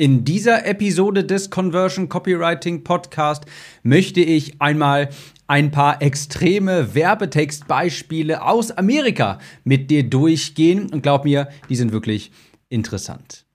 In 0.00 0.24
dieser 0.24 0.64
Episode 0.64 1.24
des 1.24 1.50
Conversion 1.50 2.08
Copywriting 2.08 2.84
Podcast 2.84 3.46
möchte 3.82 4.20
ich 4.20 4.62
einmal 4.62 5.08
ein 5.48 5.72
paar 5.72 6.00
extreme 6.00 6.94
Werbetextbeispiele 6.94 8.44
aus 8.44 8.70
Amerika 8.70 9.40
mit 9.64 9.90
dir 9.90 10.08
durchgehen 10.08 10.88
und 10.92 11.02
glaub 11.02 11.24
mir, 11.24 11.48
die 11.68 11.74
sind 11.74 11.90
wirklich 11.90 12.30
interessant. 12.68 13.47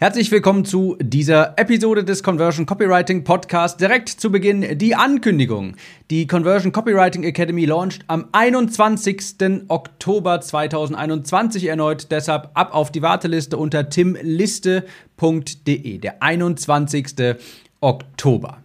Herzlich 0.00 0.30
willkommen 0.30 0.64
zu 0.64 0.96
dieser 1.00 1.58
Episode 1.58 2.04
des 2.04 2.22
Conversion 2.22 2.66
Copywriting 2.66 3.24
Podcast. 3.24 3.80
Direkt 3.80 4.08
zu 4.08 4.30
Beginn 4.30 4.78
die 4.78 4.94
Ankündigung. 4.94 5.74
Die 6.08 6.28
Conversion 6.28 6.70
Copywriting 6.70 7.24
Academy 7.24 7.64
launcht 7.64 8.04
am 8.06 8.28
21. 8.30 9.64
Oktober 9.66 10.40
2021 10.40 11.66
erneut. 11.66 12.12
Deshalb 12.12 12.50
ab 12.54 12.76
auf 12.76 12.92
die 12.92 13.02
Warteliste 13.02 13.56
unter 13.56 13.88
timliste.de. 13.88 15.98
Der 15.98 16.22
21. 16.22 17.34
Oktober. 17.80 18.58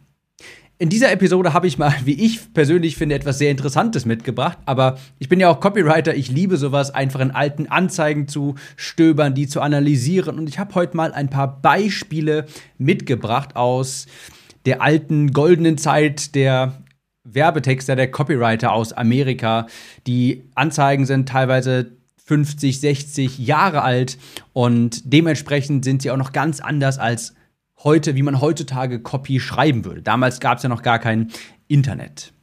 In 0.79 0.89
dieser 0.89 1.11
Episode 1.11 1.53
habe 1.53 1.67
ich 1.67 1.77
mal, 1.77 1.93
wie 2.03 2.25
ich 2.25 2.53
persönlich 2.53 2.97
finde, 2.97 3.15
etwas 3.15 3.37
sehr 3.37 3.51
Interessantes 3.51 4.05
mitgebracht. 4.05 4.57
Aber 4.65 4.97
ich 5.19 5.29
bin 5.29 5.39
ja 5.39 5.49
auch 5.49 5.59
Copywriter. 5.59 6.15
Ich 6.15 6.31
liebe 6.31 6.57
sowas, 6.57 6.91
einfach 6.91 7.19
in 7.19 7.31
alten 7.31 7.67
Anzeigen 7.67 8.27
zu 8.27 8.55
stöbern, 8.75 9.35
die 9.35 9.47
zu 9.47 9.61
analysieren. 9.61 10.39
Und 10.39 10.49
ich 10.49 10.57
habe 10.59 10.73
heute 10.75 10.97
mal 10.97 11.13
ein 11.13 11.29
paar 11.29 11.61
Beispiele 11.61 12.47
mitgebracht 12.77 13.55
aus 13.55 14.07
der 14.65 14.81
alten 14.81 15.31
goldenen 15.31 15.77
Zeit 15.77 16.33
der 16.35 16.83
Werbetexter, 17.23 17.95
der 17.95 18.09
Copywriter 18.09 18.71
aus 18.71 18.93
Amerika. 18.93 19.67
Die 20.07 20.43
Anzeigen 20.55 21.05
sind 21.05 21.29
teilweise 21.29 21.91
50, 22.25 22.79
60 22.79 23.37
Jahre 23.37 23.83
alt 23.83 24.17
und 24.53 25.01
dementsprechend 25.13 25.85
sind 25.85 26.01
sie 26.01 26.09
auch 26.09 26.17
noch 26.17 26.31
ganz 26.31 26.61
anders 26.61 26.97
als 26.97 27.35
heute, 27.83 28.15
wie 28.15 28.23
man 28.23 28.41
heutzutage 28.41 28.99
Copy 29.01 29.39
schreiben 29.39 29.85
würde. 29.85 30.01
Damals 30.01 30.39
gab 30.39 30.57
es 30.57 30.63
ja 30.63 30.69
noch 30.69 30.81
gar 30.81 30.99
kein 30.99 31.31
Internet. 31.67 32.33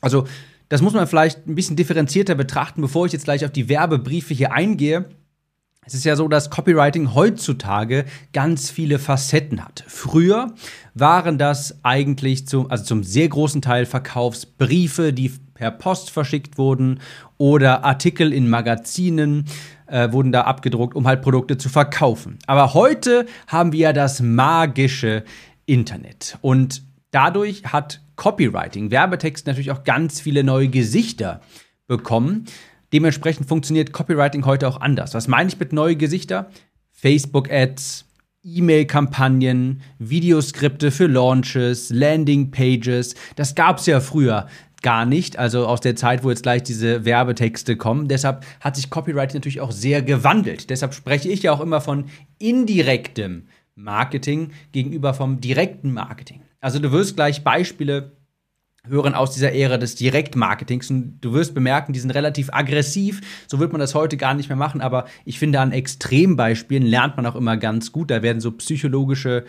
Also, 0.00 0.26
das 0.68 0.80
muss 0.80 0.94
man 0.94 1.06
vielleicht 1.06 1.46
ein 1.46 1.54
bisschen 1.54 1.76
differenzierter 1.76 2.34
betrachten, 2.34 2.80
bevor 2.80 3.06
ich 3.06 3.12
jetzt 3.12 3.24
gleich 3.24 3.44
auf 3.44 3.52
die 3.52 3.68
Werbebriefe 3.68 4.34
hier 4.34 4.52
eingehe. 4.52 5.10
Es 5.84 5.94
ist 5.94 6.04
ja 6.04 6.14
so, 6.14 6.28
dass 6.28 6.48
Copywriting 6.48 7.12
heutzutage 7.12 8.04
ganz 8.32 8.70
viele 8.70 9.00
Facetten 9.00 9.64
hat. 9.64 9.84
Früher 9.88 10.54
waren 10.94 11.38
das 11.38 11.80
eigentlich 11.82 12.46
zum, 12.46 12.70
also 12.70 12.84
zum 12.84 13.02
sehr 13.02 13.28
großen 13.28 13.60
Teil 13.62 13.84
Verkaufsbriefe, 13.84 15.12
die 15.12 15.32
per 15.54 15.72
Post 15.72 16.10
verschickt 16.10 16.56
wurden 16.56 17.00
oder 17.36 17.84
Artikel 17.84 18.32
in 18.32 18.48
Magazinen 18.48 19.46
äh, 19.92 20.10
wurden 20.10 20.32
da 20.32 20.42
abgedruckt, 20.42 20.96
um 20.96 21.06
halt 21.06 21.22
Produkte 21.22 21.58
zu 21.58 21.68
verkaufen. 21.68 22.38
Aber 22.46 22.74
heute 22.74 23.26
haben 23.46 23.72
wir 23.72 23.80
ja 23.80 23.92
das 23.92 24.20
magische 24.20 25.22
Internet. 25.66 26.38
Und 26.40 26.82
dadurch 27.10 27.64
hat 27.66 28.00
Copywriting, 28.16 28.90
Werbetext 28.90 29.46
natürlich 29.46 29.70
auch 29.70 29.84
ganz 29.84 30.20
viele 30.20 30.44
neue 30.44 30.68
Gesichter 30.68 31.40
bekommen. 31.86 32.46
Dementsprechend 32.92 33.48
funktioniert 33.48 33.92
Copywriting 33.92 34.46
heute 34.46 34.66
auch 34.66 34.80
anders. 34.80 35.14
Was 35.14 35.28
meine 35.28 35.48
ich 35.48 35.58
mit 35.58 35.72
neue 35.72 35.96
Gesichter? 35.96 36.50
Facebook-Ads, 36.92 38.06
E-Mail-Kampagnen, 38.44 39.82
Videoskripte 39.98 40.90
für 40.90 41.06
Launches, 41.06 41.90
Landing-Pages. 41.90 43.14
Das 43.36 43.54
gab 43.54 43.78
es 43.78 43.86
ja 43.86 44.00
früher 44.00 44.46
gar 44.82 45.06
nicht, 45.06 45.38
also 45.38 45.66
aus 45.66 45.80
der 45.80 45.96
Zeit, 45.96 46.24
wo 46.24 46.30
jetzt 46.30 46.42
gleich 46.42 46.62
diese 46.62 47.04
Werbetexte 47.04 47.76
kommen. 47.76 48.08
Deshalb 48.08 48.44
hat 48.60 48.76
sich 48.76 48.90
Copywriting 48.90 49.36
natürlich 49.36 49.60
auch 49.60 49.72
sehr 49.72 50.02
gewandelt. 50.02 50.70
Deshalb 50.70 50.94
spreche 50.94 51.28
ich 51.28 51.42
ja 51.42 51.52
auch 51.52 51.60
immer 51.60 51.80
von 51.80 52.06
indirektem 52.38 53.46
Marketing 53.74 54.50
gegenüber 54.72 55.14
vom 55.14 55.40
direkten 55.40 55.92
Marketing. 55.92 56.42
Also 56.60 56.78
du 56.78 56.92
wirst 56.92 57.16
gleich 57.16 57.42
Beispiele 57.42 58.12
hören 58.88 59.14
aus 59.14 59.32
dieser 59.32 59.52
Ära 59.52 59.78
des 59.78 59.94
Direktmarketings 59.94 60.90
und 60.90 61.20
du 61.20 61.32
wirst 61.32 61.54
bemerken, 61.54 61.92
die 61.92 62.00
sind 62.00 62.10
relativ 62.10 62.52
aggressiv. 62.52 63.20
So 63.46 63.60
wird 63.60 63.72
man 63.72 63.80
das 63.80 63.94
heute 63.94 64.16
gar 64.16 64.34
nicht 64.34 64.48
mehr 64.48 64.56
machen, 64.56 64.80
aber 64.80 65.06
ich 65.24 65.38
finde 65.38 65.60
an 65.60 65.70
Extrembeispielen 65.70 66.84
lernt 66.84 67.16
man 67.16 67.26
auch 67.26 67.36
immer 67.36 67.56
ganz 67.56 67.92
gut. 67.92 68.10
Da 68.10 68.22
werden 68.22 68.40
so 68.40 68.50
psychologische 68.52 69.44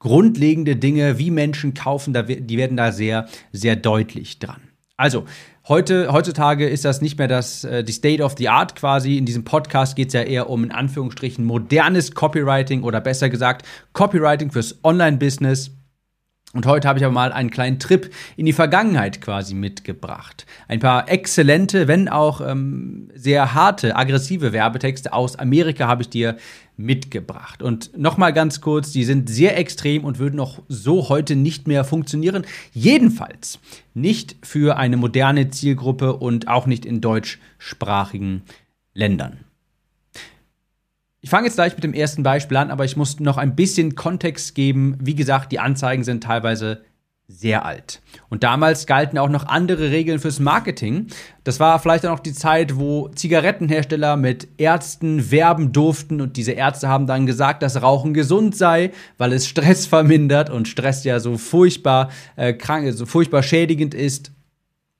grundlegende 0.00 0.74
Dinge, 0.74 1.18
wie 1.18 1.30
Menschen 1.30 1.74
kaufen, 1.74 2.14
die 2.26 2.58
werden 2.58 2.76
da 2.76 2.90
sehr, 2.90 3.28
sehr 3.52 3.76
deutlich 3.76 4.40
dran. 4.40 4.60
Also, 4.96 5.24
heute, 5.68 6.12
heutzutage 6.12 6.68
ist 6.68 6.84
das 6.84 7.00
nicht 7.00 7.16
mehr 7.16 7.28
das, 7.28 7.64
äh, 7.64 7.84
die 7.84 7.92
State 7.92 8.22
of 8.22 8.34
the 8.36 8.48
Art 8.48 8.76
quasi. 8.76 9.16
In 9.16 9.24
diesem 9.24 9.44
Podcast 9.44 9.96
geht 9.96 10.08
es 10.08 10.14
ja 10.14 10.22
eher 10.22 10.50
um 10.50 10.64
in 10.64 10.72
Anführungsstrichen 10.72 11.44
modernes 11.44 12.12
Copywriting 12.12 12.82
oder 12.82 13.00
besser 13.00 13.30
gesagt 13.30 13.64
Copywriting 13.94 14.50
fürs 14.50 14.78
Online-Business. 14.84 15.70
Und 16.52 16.66
heute 16.66 16.88
habe 16.88 16.98
ich 16.98 17.04
aber 17.04 17.14
mal 17.14 17.32
einen 17.32 17.50
kleinen 17.50 17.78
Trip 17.78 18.12
in 18.36 18.44
die 18.44 18.52
Vergangenheit 18.52 19.20
quasi 19.20 19.54
mitgebracht. 19.54 20.46
Ein 20.66 20.80
paar 20.80 21.08
exzellente, 21.08 21.86
wenn 21.86 22.08
auch 22.08 22.40
ähm, 22.40 23.08
sehr 23.14 23.54
harte, 23.54 23.94
aggressive 23.94 24.52
Werbetexte 24.52 25.12
aus 25.12 25.36
Amerika 25.36 25.86
habe 25.86 26.02
ich 26.02 26.08
dir 26.08 26.36
mitgebracht. 26.76 27.62
Und 27.62 27.96
nochmal 27.96 28.32
ganz 28.32 28.60
kurz, 28.60 28.90
die 28.90 29.04
sind 29.04 29.28
sehr 29.28 29.56
extrem 29.58 30.04
und 30.04 30.18
würden 30.18 30.40
auch 30.40 30.60
so 30.66 31.08
heute 31.08 31.36
nicht 31.36 31.68
mehr 31.68 31.84
funktionieren. 31.84 32.44
Jedenfalls 32.72 33.60
nicht 33.94 34.36
für 34.42 34.76
eine 34.76 34.96
moderne 34.96 35.50
Zielgruppe 35.50 36.16
und 36.16 36.48
auch 36.48 36.66
nicht 36.66 36.84
in 36.84 37.00
deutschsprachigen 37.00 38.42
Ländern. 38.92 39.44
Ich 41.22 41.28
fange 41.30 41.46
jetzt 41.46 41.56
gleich 41.56 41.74
mit 41.74 41.84
dem 41.84 41.92
ersten 41.92 42.22
Beispiel 42.22 42.56
an, 42.56 42.70
aber 42.70 42.84
ich 42.84 42.96
muss 42.96 43.20
noch 43.20 43.36
ein 43.36 43.54
bisschen 43.54 43.94
Kontext 43.94 44.54
geben. 44.54 44.96
Wie 45.00 45.14
gesagt, 45.14 45.52
die 45.52 45.60
Anzeigen 45.60 46.02
sind 46.02 46.24
teilweise 46.24 46.82
sehr 47.28 47.64
alt. 47.64 48.00
Und 48.28 48.42
damals 48.42 48.86
galten 48.86 49.16
auch 49.16 49.28
noch 49.28 49.46
andere 49.46 49.90
Regeln 49.90 50.18
fürs 50.18 50.40
Marketing. 50.40 51.06
Das 51.44 51.60
war 51.60 51.78
vielleicht 51.78 52.04
auch 52.04 52.10
noch 52.10 52.20
die 52.20 52.32
Zeit, 52.32 52.76
wo 52.76 53.08
Zigarettenhersteller 53.08 54.16
mit 54.16 54.48
Ärzten 54.56 55.30
werben 55.30 55.72
durften 55.72 56.20
und 56.20 56.36
diese 56.36 56.52
Ärzte 56.52 56.88
haben 56.88 57.06
dann 57.06 57.26
gesagt, 57.26 57.62
dass 57.62 57.82
Rauchen 57.82 58.14
gesund 58.14 58.56
sei, 58.56 58.90
weil 59.16 59.32
es 59.32 59.46
Stress 59.46 59.86
vermindert 59.86 60.50
und 60.50 60.66
Stress 60.66 61.04
ja 61.04 61.20
so 61.20 61.38
furchtbar 61.38 62.10
äh, 62.34 62.52
krank, 62.52 62.92
so 62.92 63.06
furchtbar 63.06 63.44
schädigend 63.44 63.94
ist 63.94 64.32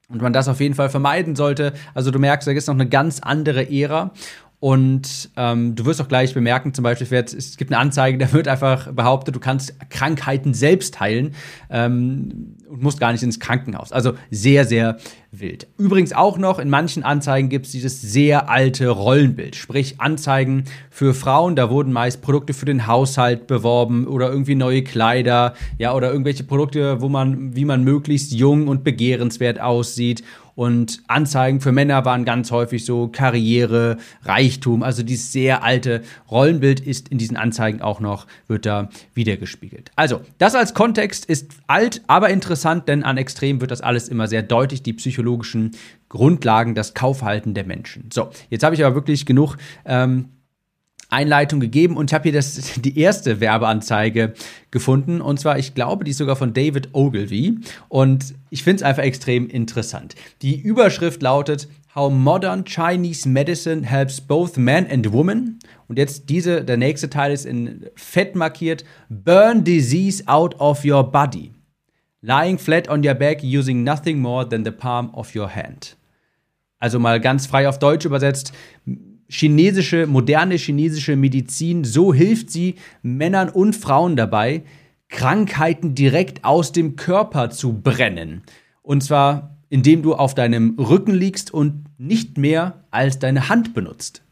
und 0.09 0.23
man 0.23 0.33
das 0.33 0.49
auf 0.49 0.61
jeden 0.61 0.75
Fall 0.75 0.89
vermeiden 0.89 1.35
sollte. 1.35 1.73
Also 1.95 2.11
du 2.11 2.19
merkst, 2.21 2.47
da 2.47 2.53
ist 2.53 2.69
noch 2.69 2.75
eine 2.75 2.89
ganz 2.89 3.21
andere 3.21 3.71
Ära. 3.71 4.13
Und 4.61 5.31
ähm, 5.39 5.75
du 5.75 5.87
wirst 5.87 6.03
auch 6.03 6.09
gleich 6.09 6.35
bemerken, 6.35 6.75
zum 6.75 6.83
Beispiel, 6.83 7.11
es 7.17 7.57
gibt 7.57 7.73
eine 7.73 7.81
Anzeige, 7.81 8.19
da 8.19 8.31
wird 8.35 8.47
einfach 8.47 8.93
behauptet, 8.93 9.35
du 9.35 9.41
kannst 9.41 9.75
Krankheiten 9.89 10.53
selbst 10.53 11.01
heilen 11.01 11.35
ähm, 11.71 12.57
und 12.69 12.83
musst 12.83 13.01
gar 13.01 13.11
nicht 13.13 13.23
ins 13.23 13.41
Krankenhaus. 13.41 13.91
Also 13.91 14.13
sehr, 14.31 14.67
sehr 14.67 14.99
wild. 15.33 15.67
Übrigens 15.79 16.13
auch 16.13 16.37
noch, 16.37 16.59
in 16.59 16.69
manchen 16.69 17.05
Anzeigen 17.05 17.49
gibt 17.49 17.67
es 17.67 17.73
dieses 17.73 18.03
sehr 18.03 18.51
alte 18.51 18.89
Rollenbild. 18.89 19.57
Sprich, 19.57 19.99
Anzeigen 19.99 20.65
für 20.91 21.15
Frauen, 21.15 21.57
da 21.57 21.71
wurden 21.71 21.93
meist 21.93 22.21
Produkte 22.21 22.53
für 22.53 22.67
den 22.67 22.87
Haushalt 22.87 23.47
beworben 23.47 24.07
oder 24.07 24.29
irgendwie 24.31 24.57
neue 24.57 24.85
Kleider, 24.85 25.55
ja, 25.79 25.95
oder 25.95 26.11
irgendwelche 26.11 26.45
Produkte, 26.45 27.01
wo 27.01 27.09
man, 27.09 27.57
wie 27.57 27.65
man 27.65 27.83
möglichst 27.83 28.33
jung 28.33 28.69
und 28.69 28.85
begehrenswert 28.85 29.59
aussieht. 29.59 30.23
Und 30.61 31.03
Anzeigen 31.07 31.63
für 31.63 31.73
Männer 31.73 32.05
waren 32.05 32.27
ganz 32.27 32.51
häufig 32.51 32.85
so 32.85 33.09
Karriere, 33.09 33.97
Reichtum. 34.25 34.83
Also 34.83 35.03
dieses 35.03 35.33
sehr 35.33 35.63
alte 35.63 36.03
Rollenbild 36.31 36.81
ist 36.81 37.09
in 37.09 37.17
diesen 37.17 37.39
Anzeigen 37.39 37.81
auch 37.81 37.99
noch, 37.99 38.27
wird 38.47 38.67
da 38.67 38.91
wiedergespiegelt. 39.15 39.91
Also, 39.97 40.21
das 40.37 40.55
als 40.55 40.75
Kontext 40.75 41.25
ist 41.25 41.53
alt, 41.67 42.03
aber 42.09 42.29
interessant, 42.29 42.89
denn 42.89 43.05
an 43.05 43.17
Extrem 43.17 43.63
wird 43.63 43.71
das 43.71 43.81
alles 43.81 44.11
immer 44.11 44.29
sehr 44.29 44.43
deutlich, 44.43 44.83
die 44.83 44.93
psychologischen 44.93 45.71
Grundlagen, 46.11 46.75
das 46.75 46.93
Kaufhalten 46.93 47.55
der 47.55 47.65
Menschen. 47.65 48.11
So, 48.13 48.29
jetzt 48.51 48.63
habe 48.63 48.75
ich 48.75 48.85
aber 48.85 48.95
wirklich 48.95 49.25
genug. 49.25 49.57
Ähm, 49.87 50.29
Einleitung 51.11 51.61
gegeben 51.61 51.97
und 51.97 52.11
ich 52.11 52.15
habe 52.15 52.25
hier 52.25 52.33
das, 52.33 52.81
die 52.81 52.99
erste 52.99 53.41
Werbeanzeige 53.41 54.35
gefunden 54.71 55.21
und 55.21 55.39
zwar, 55.39 55.59
ich 55.59 55.75
glaube, 55.75 56.05
die 56.05 56.13
ist 56.13 56.19
sogar 56.19 56.37
von 56.37 56.55
David 56.55 56.91
Ogilvy 56.93 57.59
und 57.89 58.35
ich 58.51 58.63
finde 58.63 58.77
es 58.77 58.83
einfach 58.83 59.03
extrem 59.03 59.49
interessant. 59.49 60.15
Die 60.43 60.59
Überschrift 60.59 61.23
lautet 61.23 61.69
How 61.95 62.13
Modern 62.13 62.65
Chinese 62.65 63.29
Medicine 63.29 63.85
Helps 63.85 64.21
Both 64.21 64.57
Men 64.57 64.87
and 64.89 65.13
Women 65.13 65.59
und 65.89 65.99
jetzt 65.99 66.31
diese, 66.31 66.65
der 66.65 66.77
nächste 66.77 67.11
Teil 67.11 67.33
ist 67.33 67.45
in 67.45 67.87
fett 67.97 68.37
markiert 68.37 68.85
Burn 69.09 69.65
Disease 69.65 70.23
Out 70.27 70.55
of 70.61 70.85
Your 70.85 71.11
Body. 71.11 71.53
Lying 72.23 72.59
flat 72.59 72.89
on 72.89 73.05
your 73.05 73.15
back 73.15 73.43
using 73.43 73.83
nothing 73.83 74.21
more 74.21 74.49
than 74.49 74.65
the 74.65 74.71
palm 74.71 75.11
of 75.15 75.35
your 75.35 75.49
hand. 75.49 75.97
Also 76.79 76.99
mal 76.99 77.19
ganz 77.21 77.47
frei 77.47 77.69
auf 77.69 77.79
Deutsch 77.79 78.05
übersetzt, 78.05 78.53
chinesische, 79.31 80.07
moderne 80.07 80.57
chinesische 80.57 81.17
Medizin, 81.17 81.85
so 81.85 82.13
hilft 82.13 82.51
sie 82.51 82.75
Männern 83.03 83.49
und 83.49 83.75
Frauen 83.75 84.17
dabei, 84.17 84.65
Krankheiten 85.09 85.95
direkt 85.95 86.45
aus 86.45 86.73
dem 86.73 86.97
Körper 86.97 87.51
zu 87.51 87.73
brennen. 87.81 88.43
Und 88.83 89.03
zwar, 89.03 89.57
indem 89.69 90.03
du 90.03 90.15
auf 90.15 90.35
deinem 90.35 90.77
Rücken 90.79 91.15
liegst 91.15 91.53
und 91.53 91.85
nicht 91.97 92.39
mehr 92.39 92.85
als 92.91 93.19
deine 93.19 93.49
Hand 93.49 93.73
benutzt. 93.73 94.23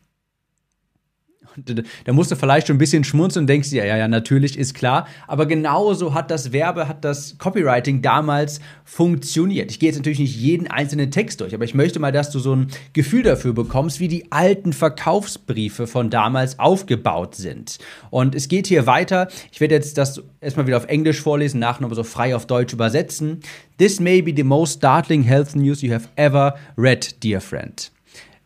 Da 2.05 2.12
musst 2.12 2.31
du 2.31 2.37
vielleicht 2.37 2.66
schon 2.66 2.76
ein 2.76 2.78
bisschen 2.78 3.05
schmunzeln 3.05 3.44
und 3.44 3.46
denkst 3.46 3.70
dir, 3.70 3.84
ja, 3.84 3.96
ja, 3.96 4.08
natürlich, 4.08 4.58
ist 4.58 4.75
klar. 4.75 5.06
Aber 5.26 5.46
genauso 5.46 6.14
hat 6.14 6.31
das 6.31 6.52
Werbe, 6.52 6.88
hat 6.88 7.05
das 7.05 7.37
Copywriting 7.38 8.02
damals 8.02 8.60
funktioniert. 8.84 9.70
Ich 9.70 9.78
gehe 9.78 9.88
jetzt 9.88 9.96
natürlich 9.96 10.19
nicht 10.19 10.37
jeden 10.37 10.66
einzelnen 10.66 11.10
Text 11.10 11.40
durch, 11.40 11.55
aber 11.55 11.64
ich 11.64 11.75
möchte 11.75 11.99
mal, 11.99 12.12
dass 12.12 12.31
du 12.31 12.38
so 12.38 12.55
ein 12.55 12.69
Gefühl 12.93 13.22
dafür 13.22 13.52
bekommst, 13.52 14.00
wie 14.00 14.08
die 14.08 14.31
alten 14.32 14.72
Verkaufsbriefe 14.72 15.87
von 15.87 16.10
damals 16.10 16.58
aufgebaut 16.58 17.34
sind. 17.34 17.78
Und 18.10 18.34
es 18.34 18.49
geht 18.49 18.66
hier 18.66 18.87
weiter. 18.87 19.28
Ich 19.52 19.60
werde 19.60 19.75
jetzt 19.75 19.99
das 19.99 20.22
erstmal 20.40 20.66
wieder 20.66 20.76
auf 20.76 20.87
Englisch 20.87 21.20
vorlesen, 21.20 21.60
nachher 21.60 21.84
aber 21.84 21.94
so 21.94 22.05
frei 22.05 22.34
auf 22.34 22.46
Deutsch 22.46 22.72
übersetzen. 22.72 23.40
This 23.78 24.00
may 24.00 24.22
be 24.22 24.32
the 24.34 24.44
most 24.44 24.78
startling 24.78 25.22
health 25.22 25.55
news 25.55 25.82
you 25.82 25.93
have 25.93 26.08
ever 26.16 26.55
read, 26.76 27.22
dear 27.22 27.40
friend. 27.40 27.90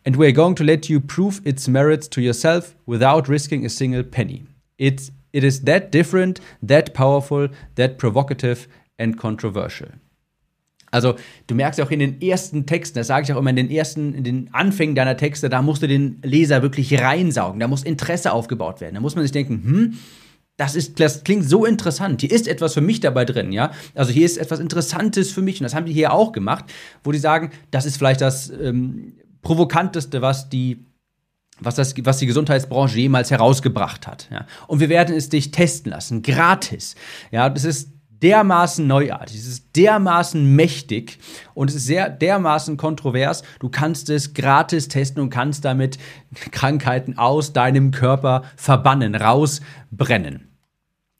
And 0.05 0.17
we're 0.17 0.33
going 0.33 0.55
to 0.55 0.63
let 0.63 0.89
you 0.89 0.99
prove 0.99 1.41
its 1.45 1.67
merits 1.67 2.09
to 2.09 2.21
yourself 2.21 2.75
without 2.85 3.29
risking 3.29 3.65
a 3.65 3.69
single 3.69 4.03
penny. 4.03 4.43
It's, 4.77 5.11
it 5.31 5.43
is 5.43 5.63
that 5.63 5.91
different, 5.91 6.41
that 6.61 6.93
powerful, 6.93 7.47
that 7.75 7.97
provocative 7.97 8.67
and 8.99 9.17
controversial. 9.17 9.89
Also, 10.91 11.15
du 11.47 11.55
merkst 11.55 11.79
ja 11.79 11.85
auch 11.85 11.91
in 11.91 11.99
den 11.99 12.21
ersten 12.21 12.67
Texten, 12.67 12.99
das 12.99 13.07
sage 13.07 13.23
ich 13.23 13.33
auch 13.33 13.39
immer 13.39 13.49
in 13.49 13.55
den 13.55 13.71
ersten, 13.71 14.13
in 14.13 14.23
den 14.23 14.53
Anfängen 14.53 14.93
deiner 14.93 15.17
Texte, 15.17 15.49
da 15.49 15.63
musst 15.63 15.81
du 15.81 15.87
den 15.87 16.19
Leser 16.21 16.61
wirklich 16.61 17.01
reinsaugen, 17.01 17.59
da 17.59 17.67
muss 17.67 17.81
Interesse 17.81 18.31
aufgebaut 18.31 18.79
werden. 18.79 18.93
Da 18.93 19.01
muss 19.01 19.15
man 19.15 19.23
sich 19.23 19.31
denken, 19.31 19.63
hm, 19.63 19.93
das, 20.57 20.75
ist, 20.75 20.99
das 20.99 21.23
klingt 21.23 21.49
so 21.49 21.65
interessant. 21.65 22.21
Hier 22.21 22.31
ist 22.31 22.47
etwas 22.47 22.75
für 22.75 22.81
mich 22.81 22.99
dabei 22.99 23.25
drin, 23.25 23.51
ja. 23.51 23.71
Also 23.95 24.11
hier 24.11 24.25
ist 24.25 24.37
etwas 24.37 24.59
Interessantes 24.59 25.31
für 25.31 25.41
mich 25.41 25.59
und 25.59 25.63
das 25.63 25.73
haben 25.73 25.87
die 25.87 25.93
hier 25.93 26.13
auch 26.13 26.31
gemacht, 26.31 26.65
wo 27.03 27.11
die 27.11 27.17
sagen, 27.17 27.49
das 27.71 27.87
ist 27.87 27.97
vielleicht 27.97 28.21
das 28.21 28.51
ähm, 28.51 29.13
provokanteste, 29.43 30.21
was 30.21 30.49
die 30.49 30.85
was, 31.59 31.75
das, 31.75 31.93
was 32.03 32.17
die 32.17 32.25
Gesundheitsbranche 32.25 32.97
jemals 32.97 33.31
herausgebracht 33.31 34.07
hat. 34.07 34.27
Ja. 34.31 34.45
Und 34.67 34.79
wir 34.79 34.89
werden 34.89 35.15
es 35.15 35.29
dich 35.29 35.51
testen 35.51 35.91
lassen, 35.91 36.23
gratis. 36.23 36.95
Ja, 37.31 37.49
das 37.49 37.63
ist 37.63 37.91
dermaßen 38.23 38.87
neuartig, 38.87 39.37
es 39.37 39.47
ist 39.47 39.75
dermaßen 39.75 40.55
mächtig 40.55 41.19
und 41.53 41.69
es 41.69 41.75
ist 41.75 41.85
sehr 41.85 42.09
dermaßen 42.09 42.77
kontrovers. 42.77 43.43
Du 43.59 43.69
kannst 43.69 44.09
es 44.09 44.33
gratis 44.33 44.87
testen 44.87 45.21
und 45.21 45.29
kannst 45.29 45.65
damit 45.65 45.97
Krankheiten 46.51 47.17
aus 47.17 47.53
deinem 47.53 47.91
Körper 47.91 48.43
verbannen, 48.55 49.13
rausbrennen. 49.13 50.47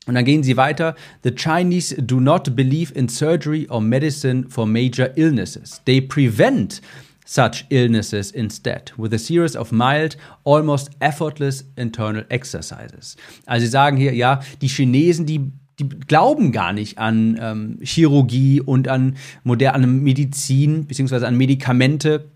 Und 0.06 0.16
dann 0.16 0.26
gehen 0.26 0.44
sie 0.44 0.58
weiter. 0.58 0.96
The 1.24 1.32
Chinese 1.32 2.02
do 2.02 2.20
not 2.20 2.56
believe 2.56 2.94
in 2.94 3.08
surgery 3.08 3.68
or 3.70 3.80
medicine 3.80 4.50
for 4.50 4.66
major 4.66 5.10
illnesses. 5.16 5.82
They 5.86 6.02
prevent 6.02 6.82
such 7.26 7.66
illnesses 7.70 8.32
instead 8.32 8.94
with 8.98 9.14
a 9.14 9.18
series 9.18 9.56
of 9.56 9.72
mild, 9.72 10.18
almost 10.44 10.92
effortless 11.00 11.66
internal 11.76 12.26
exercises. 12.30 13.16
Also 13.46 13.66
sie 13.66 13.72
sagen 13.72 13.98
hier, 13.98 14.14
ja, 14.14 14.42
die 14.62 14.68
Chinesen, 14.68 15.26
die 15.26 15.52
die 15.80 15.90
glauben 15.90 16.52
gar 16.52 16.72
nicht 16.72 17.00
an 17.00 17.38
ähm, 17.42 17.80
Chirurgie 17.82 18.62
und 18.62 18.88
an 18.88 19.16
moderne 19.44 19.88
Medizin 19.88 20.86
beziehungsweise 20.86 21.28
an 21.28 21.36
Medikamente 21.36 22.30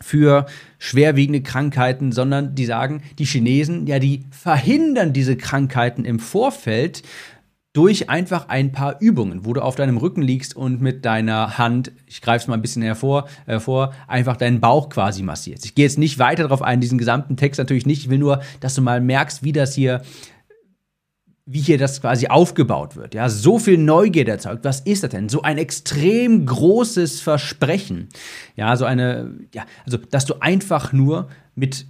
für 0.00 0.46
schwerwiegende 0.78 1.42
Krankheiten, 1.42 2.10
sondern 2.10 2.54
die 2.54 2.66
sagen, 2.66 3.02
die 3.18 3.26
Chinesen, 3.26 3.86
ja, 3.86 3.98
die 3.98 4.24
verhindern 4.30 5.12
diese 5.12 5.36
Krankheiten 5.36 6.04
im 6.04 6.18
Vorfeld 6.18 7.02
durch 7.74 8.08
einfach 8.08 8.48
ein 8.48 8.70
paar 8.70 9.00
Übungen, 9.00 9.44
wo 9.44 9.52
du 9.52 9.60
auf 9.60 9.74
deinem 9.74 9.96
Rücken 9.96 10.22
liegst 10.22 10.56
und 10.56 10.80
mit 10.80 11.04
deiner 11.04 11.58
Hand, 11.58 11.90
ich 12.06 12.22
greife 12.22 12.44
es 12.44 12.48
mal 12.48 12.54
ein 12.54 12.62
bisschen 12.62 12.82
hervor, 12.82 13.28
hervor, 13.46 13.92
einfach 14.06 14.36
deinen 14.36 14.60
Bauch 14.60 14.88
quasi 14.88 15.24
massierst. 15.24 15.64
Ich 15.66 15.74
gehe 15.74 15.84
jetzt 15.84 15.98
nicht 15.98 16.20
weiter 16.20 16.44
darauf 16.44 16.62
ein, 16.62 16.80
diesen 16.80 16.98
gesamten 16.98 17.36
Text 17.36 17.58
natürlich 17.58 17.84
nicht. 17.84 18.02
Ich 18.02 18.10
will 18.10 18.18
nur, 18.18 18.40
dass 18.60 18.76
du 18.76 18.80
mal 18.80 19.00
merkst, 19.00 19.42
wie 19.42 19.52
das 19.52 19.74
hier 19.74 20.02
wie 21.46 21.60
hier 21.60 21.76
das 21.76 22.00
quasi 22.00 22.28
aufgebaut 22.28 22.96
wird. 22.96 23.12
Ja, 23.12 23.28
so 23.28 23.58
viel 23.58 23.76
Neugier 23.76 24.26
erzeugt. 24.26 24.64
Was 24.64 24.80
ist 24.80 25.02
das 25.02 25.10
denn? 25.10 25.28
So 25.28 25.42
ein 25.42 25.58
extrem 25.58 26.46
großes 26.46 27.20
Versprechen. 27.20 28.08
Ja, 28.56 28.76
so 28.76 28.86
eine, 28.86 29.34
ja, 29.52 29.66
also, 29.84 29.98
dass 29.98 30.24
du 30.24 30.40
einfach 30.40 30.94
nur 30.94 31.28
mit, 31.54 31.84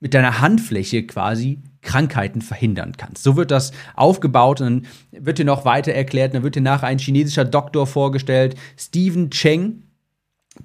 mit 0.00 0.14
deiner 0.14 0.40
Handfläche 0.40 1.06
quasi 1.06 1.62
Krankheiten 1.82 2.40
verhindern 2.40 2.92
kannst. 2.96 3.22
So 3.22 3.36
wird 3.36 3.50
das 3.50 3.72
aufgebaut 3.94 4.60
und 4.60 4.66
dann 4.66 4.86
wird 5.24 5.38
dir 5.38 5.44
noch 5.44 5.64
weiter 5.64 5.92
erklärt, 5.92 6.34
dann 6.34 6.42
wird 6.42 6.54
dir 6.54 6.62
nachher 6.62 6.86
ein 6.86 6.98
chinesischer 6.98 7.44
Doktor 7.44 7.86
vorgestellt, 7.86 8.54
Stephen 8.76 9.30
Cheng, 9.30 9.82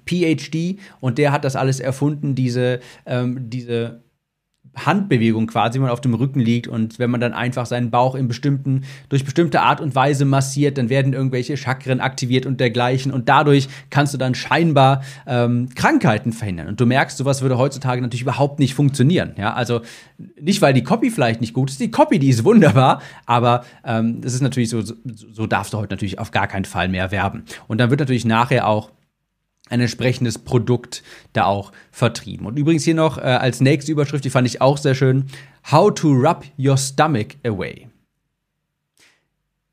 PhD, 0.06 0.78
und 1.00 1.18
der 1.18 1.32
hat 1.32 1.44
das 1.44 1.56
alles 1.56 1.80
erfunden, 1.80 2.34
diese, 2.34 2.80
ähm, 3.06 3.50
diese 3.50 4.02
Handbewegung 4.86 5.46
quasi, 5.46 5.74
wenn 5.74 5.82
man 5.82 5.90
auf 5.90 6.00
dem 6.00 6.14
Rücken 6.14 6.40
liegt 6.40 6.68
und 6.68 6.98
wenn 6.98 7.10
man 7.10 7.20
dann 7.20 7.32
einfach 7.32 7.66
seinen 7.66 7.90
Bauch 7.90 8.14
in 8.14 8.28
bestimmten, 8.28 8.82
durch 9.08 9.24
bestimmte 9.24 9.60
Art 9.60 9.80
und 9.80 9.94
Weise 9.94 10.24
massiert, 10.24 10.78
dann 10.78 10.88
werden 10.88 11.12
irgendwelche 11.12 11.56
Chakren 11.56 12.00
aktiviert 12.00 12.46
und 12.46 12.60
dergleichen 12.60 13.12
und 13.12 13.28
dadurch 13.28 13.68
kannst 13.90 14.14
du 14.14 14.18
dann 14.18 14.34
scheinbar 14.34 15.02
ähm, 15.26 15.68
Krankheiten 15.74 16.32
verhindern. 16.32 16.68
Und 16.68 16.80
du 16.80 16.86
merkst, 16.86 17.18
sowas 17.18 17.42
würde 17.42 17.58
heutzutage 17.58 18.00
natürlich 18.00 18.22
überhaupt 18.22 18.58
nicht 18.58 18.74
funktionieren. 18.74 19.34
Ja, 19.36 19.54
also 19.54 19.80
nicht, 20.40 20.62
weil 20.62 20.74
die 20.74 20.82
Copy 20.82 21.10
vielleicht 21.10 21.40
nicht 21.40 21.54
gut 21.54 21.70
ist, 21.70 21.80
die 21.80 21.90
Copy, 21.90 22.18
die 22.18 22.28
ist 22.28 22.44
wunderbar, 22.44 23.00
aber 23.26 23.64
ähm, 23.84 24.20
das 24.20 24.34
ist 24.34 24.42
natürlich 24.42 24.68
so, 24.68 24.82
so, 24.82 24.94
so 25.04 25.46
darfst 25.46 25.72
du 25.72 25.78
heute 25.78 25.92
natürlich 25.92 26.18
auf 26.18 26.30
gar 26.30 26.46
keinen 26.46 26.64
Fall 26.64 26.88
mehr 26.88 27.10
werben. 27.10 27.44
Und 27.66 27.78
dann 27.78 27.90
wird 27.90 28.00
natürlich 28.00 28.24
nachher 28.24 28.66
auch 28.66 28.90
ein 29.68 29.80
entsprechendes 29.80 30.38
Produkt 30.38 31.02
da 31.32 31.44
auch 31.44 31.72
vertrieben. 31.90 32.46
Und 32.46 32.58
übrigens 32.58 32.84
hier 32.84 32.94
noch 32.94 33.18
äh, 33.18 33.22
als 33.22 33.60
nächste 33.60 33.92
Überschrift, 33.92 34.24
die 34.24 34.30
fand 34.30 34.46
ich 34.46 34.60
auch 34.60 34.78
sehr 34.78 34.94
schön, 34.94 35.26
How 35.70 35.92
to 35.92 36.08
Rub 36.12 36.44
Your 36.58 36.76
Stomach 36.76 37.36
Away. 37.44 37.88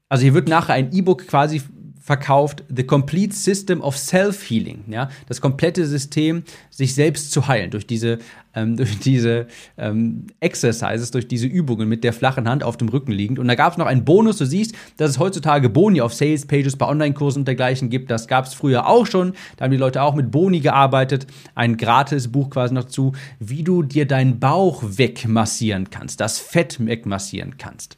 Also 0.09 0.23
hier 0.23 0.33
wird 0.33 0.47
nachher 0.47 0.73
ein 0.73 0.93
E-Book 0.93 1.27
quasi 1.27 1.61
verkauft 2.05 2.63
The 2.69 2.83
Complete 2.83 3.33
System 3.33 3.81
of 3.81 3.97
Self-Healing, 3.97 4.83
ja, 4.89 5.09
das 5.27 5.41
komplette 5.41 5.87
System, 5.87 6.43
sich 6.69 6.93
selbst 6.93 7.31
zu 7.31 7.47
heilen 7.47 7.71
durch 7.71 7.87
diese, 7.87 8.19
ähm, 8.53 8.77
durch 8.77 8.99
diese 8.99 9.47
ähm, 9.75 10.27
Exercises, 10.39 11.09
durch 11.09 11.27
diese 11.27 11.47
Übungen 11.47 11.89
mit 11.89 12.03
der 12.03 12.13
flachen 12.13 12.47
Hand 12.47 12.63
auf 12.63 12.77
dem 12.77 12.89
Rücken 12.89 13.11
liegend. 13.11 13.39
Und 13.39 13.47
da 13.47 13.55
gab 13.55 13.71
es 13.71 13.79
noch 13.79 13.87
einen 13.87 14.05
Bonus. 14.05 14.37
Du 14.37 14.45
siehst, 14.45 14.75
dass 14.97 15.09
es 15.09 15.17
heutzutage 15.17 15.67
Boni 15.67 15.99
auf 15.99 16.13
Sales-Pages 16.13 16.75
bei 16.75 16.87
Online-Kursen 16.87 17.41
und 17.41 17.47
dergleichen 17.47 17.89
gibt. 17.89 18.11
Das 18.11 18.27
gab 18.27 18.45
es 18.45 18.53
früher 18.53 18.85
auch 18.85 19.07
schon. 19.07 19.33
Da 19.57 19.65
haben 19.65 19.71
die 19.71 19.77
Leute 19.77 20.03
auch 20.03 20.13
mit 20.13 20.29
Boni 20.29 20.59
gearbeitet. 20.59 21.25
Ein 21.55 21.75
gratis 21.75 22.27
Buch 22.27 22.51
quasi 22.51 22.75
noch 22.75 22.85
zu, 22.85 23.13
wie 23.39 23.63
du 23.63 23.81
dir 23.81 24.05
deinen 24.05 24.39
Bauch 24.39 24.83
wegmassieren 24.85 25.89
kannst, 25.89 26.21
das 26.21 26.37
Fett 26.37 26.85
wegmassieren 26.85 27.57
kannst 27.57 27.97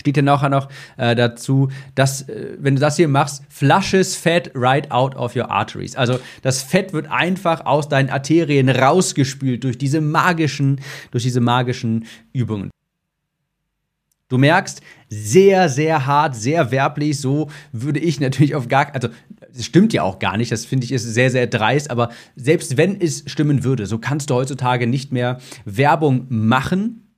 steht 0.00 0.16
hier 0.16 0.22
nachher 0.22 0.48
noch 0.48 0.68
äh, 0.96 1.14
dazu, 1.14 1.68
dass, 1.94 2.22
äh, 2.28 2.56
wenn 2.58 2.74
du 2.74 2.80
das 2.80 2.96
hier 2.96 3.08
machst, 3.08 3.44
flushes 3.48 4.16
fat 4.16 4.50
right 4.54 4.90
out 4.90 5.14
of 5.14 5.36
your 5.36 5.50
arteries. 5.50 5.94
Also 5.96 6.18
das 6.42 6.62
Fett 6.62 6.92
wird 6.92 7.10
einfach 7.10 7.64
aus 7.66 7.88
deinen 7.88 8.10
Arterien 8.10 8.68
rausgespült 8.68 9.64
durch 9.64 9.78
diese 9.78 10.00
magischen, 10.00 10.80
durch 11.10 11.22
diese 11.22 11.40
magischen 11.40 12.06
Übungen. 12.32 12.70
Du 14.30 14.38
merkst, 14.38 14.80
sehr, 15.08 15.68
sehr 15.68 16.06
hart, 16.06 16.36
sehr 16.36 16.70
werblich. 16.70 17.20
So 17.20 17.50
würde 17.72 17.98
ich 17.98 18.20
natürlich 18.20 18.54
auf 18.54 18.68
gar, 18.68 18.94
also 18.94 19.08
es 19.52 19.66
stimmt 19.66 19.92
ja 19.92 20.04
auch 20.04 20.20
gar 20.20 20.36
nicht. 20.36 20.52
Das 20.52 20.64
finde 20.64 20.84
ich 20.84 20.92
ist 20.92 21.02
sehr, 21.02 21.30
sehr 21.30 21.48
dreist. 21.48 21.90
Aber 21.90 22.10
selbst 22.36 22.76
wenn 22.76 23.00
es 23.00 23.24
stimmen 23.26 23.64
würde, 23.64 23.86
so 23.86 23.98
kannst 23.98 24.30
du 24.30 24.34
heutzutage 24.34 24.86
nicht 24.86 25.10
mehr 25.10 25.40
Werbung 25.64 26.26
machen 26.28 27.09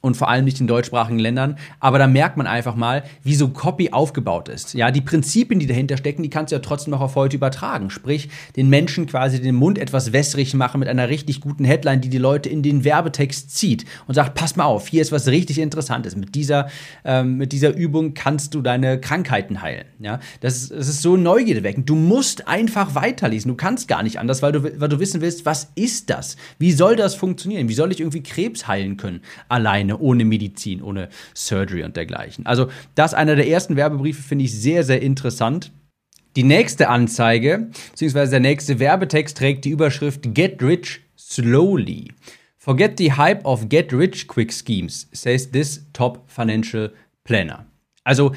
und 0.00 0.16
vor 0.16 0.28
allem 0.28 0.44
nicht 0.44 0.60
in 0.60 0.66
deutschsprachigen 0.66 1.18
Ländern. 1.18 1.56
Aber 1.78 1.98
da 1.98 2.06
merkt 2.06 2.36
man 2.36 2.46
einfach 2.46 2.74
mal, 2.74 3.04
wie 3.22 3.34
so 3.34 3.48
Copy 3.48 3.90
aufgebaut 3.92 4.48
ist. 4.48 4.74
Ja, 4.74 4.90
die 4.90 5.00
Prinzipien, 5.00 5.60
die 5.60 5.66
dahinter 5.66 5.96
stecken, 5.96 6.22
die 6.22 6.30
kannst 6.30 6.52
du 6.52 6.56
ja 6.56 6.60
trotzdem 6.60 6.92
noch 6.92 7.00
auf 7.00 7.16
heute 7.16 7.36
übertragen. 7.36 7.90
Sprich, 7.90 8.30
den 8.56 8.68
Menschen 8.68 9.06
quasi 9.06 9.40
den 9.40 9.54
Mund 9.54 9.78
etwas 9.78 10.12
wässrig 10.12 10.54
machen 10.54 10.80
mit 10.80 10.88
einer 10.88 11.08
richtig 11.08 11.40
guten 11.40 11.64
Headline, 11.64 12.00
die 12.00 12.08
die 12.08 12.18
Leute 12.18 12.48
in 12.48 12.62
den 12.62 12.84
Werbetext 12.84 13.56
zieht 13.56 13.84
und 14.06 14.14
sagt, 14.14 14.34
pass 14.34 14.56
mal 14.56 14.64
auf, 14.64 14.88
hier 14.88 15.02
ist 15.02 15.12
was 15.12 15.28
richtig 15.28 15.58
Interessantes. 15.58 16.16
Mit 16.16 16.34
dieser, 16.34 16.68
ähm, 17.04 17.36
mit 17.36 17.52
dieser 17.52 17.74
Übung 17.74 18.14
kannst 18.14 18.54
du 18.54 18.62
deine 18.62 19.00
Krankheiten 19.00 19.62
heilen. 19.62 19.86
Ja, 19.98 20.20
das 20.40 20.56
ist, 20.56 20.70
das 20.70 20.88
ist 20.88 21.02
so 21.02 21.16
neugierdeweckend. 21.16 21.88
Du 21.88 21.94
musst 21.94 22.48
einfach 22.48 22.94
weiterlesen. 22.94 23.48
Du 23.48 23.54
kannst 23.54 23.88
gar 23.88 24.02
nicht 24.02 24.18
anders, 24.18 24.42
weil 24.42 24.52
du, 24.52 24.80
weil 24.80 24.88
du 24.88 24.98
wissen 24.98 25.20
willst, 25.20 25.44
was 25.44 25.70
ist 25.74 26.10
das? 26.10 26.36
Wie 26.58 26.72
soll 26.72 26.96
das 26.96 27.14
funktionieren? 27.14 27.68
Wie 27.68 27.74
soll 27.74 27.92
ich 27.92 28.00
irgendwie 28.00 28.22
Krebs 28.22 28.66
heilen 28.66 28.96
können? 28.96 29.20
Alleine 29.48 29.89
alleine, 29.90 29.98
ohne 29.98 30.24
Medizin, 30.24 30.82
ohne 30.82 31.08
Surgery 31.34 31.82
und 31.82 31.96
dergleichen. 31.96 32.46
Also 32.46 32.68
das 32.94 33.14
einer 33.14 33.36
der 33.36 33.48
ersten 33.48 33.76
Werbebriefe, 33.76 34.22
finde 34.22 34.44
ich 34.44 34.52
sehr, 34.52 34.84
sehr 34.84 35.02
interessant. 35.02 35.72
Die 36.36 36.44
nächste 36.44 36.88
Anzeige, 36.88 37.70
beziehungsweise 37.90 38.32
der 38.32 38.40
nächste 38.40 38.78
Werbetext 38.78 39.36
trägt 39.36 39.64
die 39.64 39.70
Überschrift 39.70 40.34
Get 40.34 40.62
Rich 40.62 41.00
Slowly. 41.18 42.12
Forget 42.56 42.98
the 42.98 43.12
hype 43.12 43.44
of 43.44 43.68
Get 43.68 43.92
Rich 43.92 44.28
Quick 44.28 44.52
Schemes, 44.52 45.08
says 45.12 45.50
this 45.50 45.86
top 45.92 46.22
financial 46.28 46.92
planner. 47.24 47.66
Also 48.04 48.32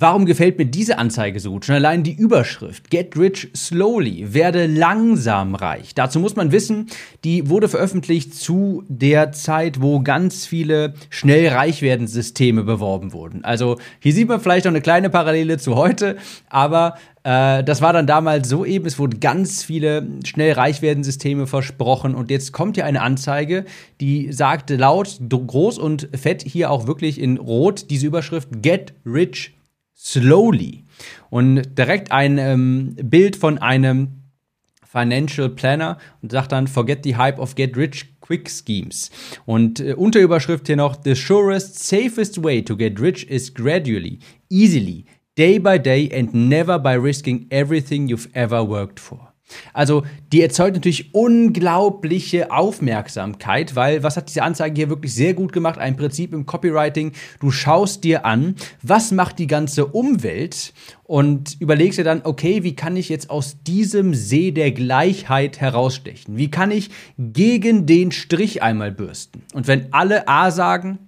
Warum 0.00 0.26
gefällt 0.26 0.58
mir 0.58 0.66
diese 0.66 0.96
Anzeige 0.96 1.40
so 1.40 1.50
gut? 1.50 1.64
Schon 1.64 1.74
allein 1.74 2.04
die 2.04 2.12
Überschrift 2.12 2.88
Get 2.88 3.16
Rich 3.16 3.48
Slowly, 3.56 4.32
werde 4.32 4.68
langsam 4.68 5.56
reich. 5.56 5.92
Dazu 5.92 6.20
muss 6.20 6.36
man 6.36 6.52
wissen, 6.52 6.86
die 7.24 7.50
wurde 7.50 7.68
veröffentlicht 7.68 8.32
zu 8.32 8.84
der 8.86 9.32
Zeit, 9.32 9.82
wo 9.82 9.98
ganz 9.98 10.46
viele 10.46 10.94
schnell 11.10 11.48
reich 11.48 11.82
werden 11.82 12.06
Systeme 12.06 12.62
beworben 12.62 13.12
wurden. 13.12 13.42
Also 13.42 13.78
hier 13.98 14.12
sieht 14.12 14.28
man 14.28 14.40
vielleicht 14.40 14.66
noch 14.66 14.70
eine 14.72 14.82
kleine 14.82 15.10
Parallele 15.10 15.58
zu 15.58 15.74
heute, 15.74 16.16
aber 16.48 16.94
äh, 17.24 17.64
das 17.64 17.82
war 17.82 17.92
dann 17.92 18.06
damals 18.06 18.48
so 18.48 18.64
eben, 18.64 18.86
es 18.86 19.00
wurden 19.00 19.18
ganz 19.18 19.64
viele 19.64 20.06
schnell 20.24 20.52
reich 20.52 20.80
werden 20.80 21.02
Systeme 21.02 21.48
versprochen 21.48 22.14
und 22.14 22.30
jetzt 22.30 22.52
kommt 22.52 22.76
hier 22.76 22.84
eine 22.84 23.02
Anzeige, 23.02 23.64
die 24.00 24.32
sagte 24.32 24.76
laut, 24.76 25.18
groß 25.28 25.76
und 25.76 26.08
fett 26.14 26.44
hier 26.44 26.70
auch 26.70 26.86
wirklich 26.86 27.20
in 27.20 27.36
rot 27.36 27.90
diese 27.90 28.06
Überschrift 28.06 28.62
Get 28.62 28.94
Rich 29.04 29.57
slowly. 29.98 30.84
Und 31.30 31.76
direkt 31.76 32.12
ein 32.12 32.38
ähm, 32.38 32.96
Bild 33.02 33.36
von 33.36 33.58
einem 33.58 34.18
Financial 34.90 35.50
Planner 35.50 35.98
und 36.22 36.32
sagt 36.32 36.52
dann, 36.52 36.66
forget 36.66 37.04
the 37.04 37.16
hype 37.16 37.38
of 37.38 37.54
get 37.54 37.76
rich 37.76 38.18
quick 38.20 38.48
schemes. 38.48 39.10
Und 39.44 39.80
äh, 39.80 39.92
Unterüberschrift 39.92 40.66
hier 40.66 40.76
noch, 40.76 40.96
the 41.04 41.14
surest, 41.14 41.78
safest 41.86 42.42
way 42.42 42.62
to 42.62 42.76
get 42.76 42.98
rich 42.98 43.28
is 43.28 43.52
gradually, 43.52 44.20
easily, 44.48 45.04
day 45.36 45.58
by 45.58 45.78
day 45.78 46.10
and 46.12 46.32
never 46.32 46.78
by 46.78 46.94
risking 46.94 47.46
everything 47.50 48.08
you've 48.08 48.28
ever 48.32 48.66
worked 48.66 48.98
for. 48.98 49.27
Also 49.72 50.04
die 50.32 50.42
erzeugt 50.42 50.74
natürlich 50.74 51.14
unglaubliche 51.14 52.50
Aufmerksamkeit, 52.50 53.74
weil 53.76 54.02
was 54.02 54.16
hat 54.16 54.28
diese 54.28 54.42
Anzeige 54.42 54.76
hier 54.76 54.90
wirklich 54.90 55.14
sehr 55.14 55.34
gut 55.34 55.52
gemacht? 55.52 55.78
Ein 55.78 55.96
Prinzip 55.96 56.32
im 56.32 56.46
Copywriting. 56.46 57.12
Du 57.40 57.50
schaust 57.50 58.04
dir 58.04 58.24
an, 58.24 58.56
was 58.82 59.10
macht 59.12 59.38
die 59.38 59.46
ganze 59.46 59.86
Umwelt 59.86 60.72
und 61.04 61.56
überlegst 61.60 61.98
dir 61.98 62.04
dann, 62.04 62.22
okay, 62.24 62.62
wie 62.62 62.76
kann 62.76 62.96
ich 62.96 63.08
jetzt 63.08 63.30
aus 63.30 63.62
diesem 63.62 64.14
See 64.14 64.50
der 64.50 64.72
Gleichheit 64.72 65.60
herausstechen? 65.60 66.36
Wie 66.36 66.50
kann 66.50 66.70
ich 66.70 66.90
gegen 67.18 67.86
den 67.86 68.12
Strich 68.12 68.62
einmal 68.62 68.92
bürsten? 68.92 69.42
Und 69.54 69.66
wenn 69.66 69.92
alle 69.92 70.28
A 70.28 70.50
sagen, 70.50 71.07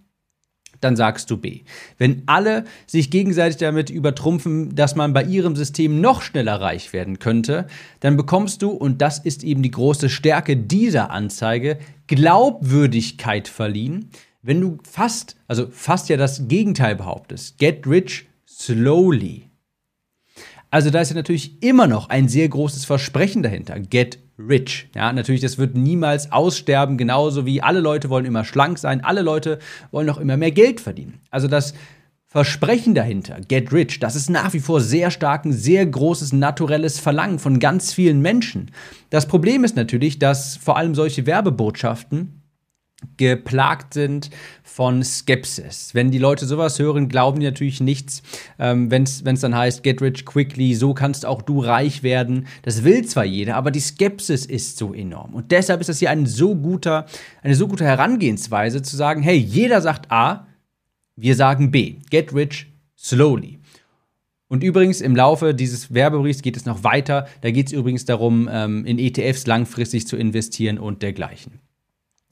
dann 0.80 0.96
sagst 0.96 1.30
du 1.30 1.36
B. 1.36 1.60
Wenn 1.98 2.22
alle 2.26 2.64
sich 2.86 3.10
gegenseitig 3.10 3.58
damit 3.58 3.90
übertrumpfen, 3.90 4.74
dass 4.74 4.96
man 4.96 5.12
bei 5.12 5.24
ihrem 5.24 5.56
System 5.56 6.00
noch 6.00 6.22
schneller 6.22 6.60
reich 6.60 6.92
werden 6.92 7.18
könnte, 7.18 7.66
dann 8.00 8.16
bekommst 8.16 8.62
du, 8.62 8.70
und 8.70 9.02
das 9.02 9.18
ist 9.18 9.44
eben 9.44 9.62
die 9.62 9.70
große 9.70 10.08
Stärke 10.08 10.56
dieser 10.56 11.10
Anzeige, 11.10 11.78
Glaubwürdigkeit 12.06 13.48
verliehen, 13.48 14.10
wenn 14.42 14.60
du 14.60 14.78
fast, 14.88 15.36
also 15.46 15.66
fast 15.70 16.08
ja 16.08 16.16
das 16.16 16.48
Gegenteil 16.48 16.96
behauptest. 16.96 17.58
Get 17.58 17.86
rich 17.86 18.26
slowly. 18.48 19.49
Also 20.70 20.90
da 20.90 21.00
ist 21.00 21.10
ja 21.10 21.16
natürlich 21.16 21.62
immer 21.62 21.86
noch 21.86 22.08
ein 22.08 22.28
sehr 22.28 22.48
großes 22.48 22.84
Versprechen 22.84 23.42
dahinter. 23.42 23.80
Get 23.80 24.18
rich. 24.38 24.88
Ja, 24.94 25.12
natürlich, 25.12 25.40
das 25.40 25.58
wird 25.58 25.76
niemals 25.76 26.32
aussterben, 26.32 26.96
genauso 26.96 27.44
wie 27.44 27.62
alle 27.62 27.80
Leute 27.80 28.08
wollen 28.08 28.24
immer 28.24 28.44
schlank 28.44 28.78
sein, 28.78 29.04
alle 29.04 29.22
Leute 29.22 29.58
wollen 29.90 30.08
auch 30.08 30.18
immer 30.18 30.36
mehr 30.36 30.50
Geld 30.50 30.80
verdienen. 30.80 31.20
Also 31.30 31.48
das 31.48 31.74
Versprechen 32.26 32.94
dahinter, 32.94 33.40
get 33.48 33.72
rich, 33.72 33.98
das 33.98 34.14
ist 34.14 34.30
nach 34.30 34.52
wie 34.52 34.60
vor 34.60 34.80
sehr 34.80 35.10
stark 35.10 35.44
ein 35.44 35.52
sehr 35.52 35.84
großes 35.84 36.32
naturelles 36.32 37.00
Verlangen 37.00 37.40
von 37.40 37.58
ganz 37.58 37.92
vielen 37.92 38.20
Menschen. 38.20 38.70
Das 39.10 39.26
Problem 39.26 39.64
ist 39.64 39.74
natürlich, 39.74 40.20
dass 40.20 40.56
vor 40.56 40.76
allem 40.76 40.94
solche 40.94 41.26
Werbebotschaften 41.26 42.39
geplagt 43.16 43.94
sind 43.94 44.30
von 44.62 45.02
Skepsis. 45.02 45.94
Wenn 45.94 46.10
die 46.10 46.18
Leute 46.18 46.46
sowas 46.46 46.78
hören, 46.78 47.08
glauben 47.08 47.40
die 47.40 47.46
natürlich 47.46 47.80
nichts. 47.80 48.22
Ähm, 48.58 48.90
Wenn 48.90 49.04
es 49.04 49.22
dann 49.40 49.56
heißt, 49.56 49.82
get 49.82 50.00
rich 50.00 50.24
quickly, 50.24 50.74
so 50.74 50.94
kannst 50.94 51.26
auch 51.26 51.42
du 51.42 51.60
reich 51.60 52.02
werden. 52.02 52.46
Das 52.62 52.84
will 52.84 53.04
zwar 53.04 53.24
jeder, 53.24 53.56
aber 53.56 53.70
die 53.70 53.80
Skepsis 53.80 54.46
ist 54.46 54.78
so 54.78 54.94
enorm. 54.94 55.34
Und 55.34 55.50
deshalb 55.50 55.80
ist 55.80 55.88
das 55.88 55.98
hier 55.98 56.10
ein 56.10 56.26
so 56.26 56.54
guter, 56.54 57.06
eine 57.42 57.54
so 57.54 57.68
gute 57.68 57.84
Herangehensweise 57.84 58.82
zu 58.82 58.96
sagen, 58.96 59.22
hey, 59.22 59.36
jeder 59.36 59.80
sagt 59.80 60.10
A, 60.10 60.46
wir 61.16 61.34
sagen 61.34 61.70
B. 61.70 61.96
Get 62.10 62.34
rich 62.34 62.66
slowly. 62.96 63.58
Und 64.48 64.64
übrigens, 64.64 65.00
im 65.00 65.14
Laufe 65.14 65.54
dieses 65.54 65.94
Werbebriefs 65.94 66.42
geht 66.42 66.56
es 66.56 66.64
noch 66.64 66.82
weiter. 66.82 67.28
Da 67.40 67.52
geht 67.52 67.68
es 67.68 67.72
übrigens 67.72 68.04
darum, 68.04 68.48
ähm, 68.50 68.84
in 68.84 68.98
ETFs 68.98 69.46
langfristig 69.46 70.08
zu 70.08 70.16
investieren 70.16 70.78
und 70.78 71.02
dergleichen. 71.02 71.60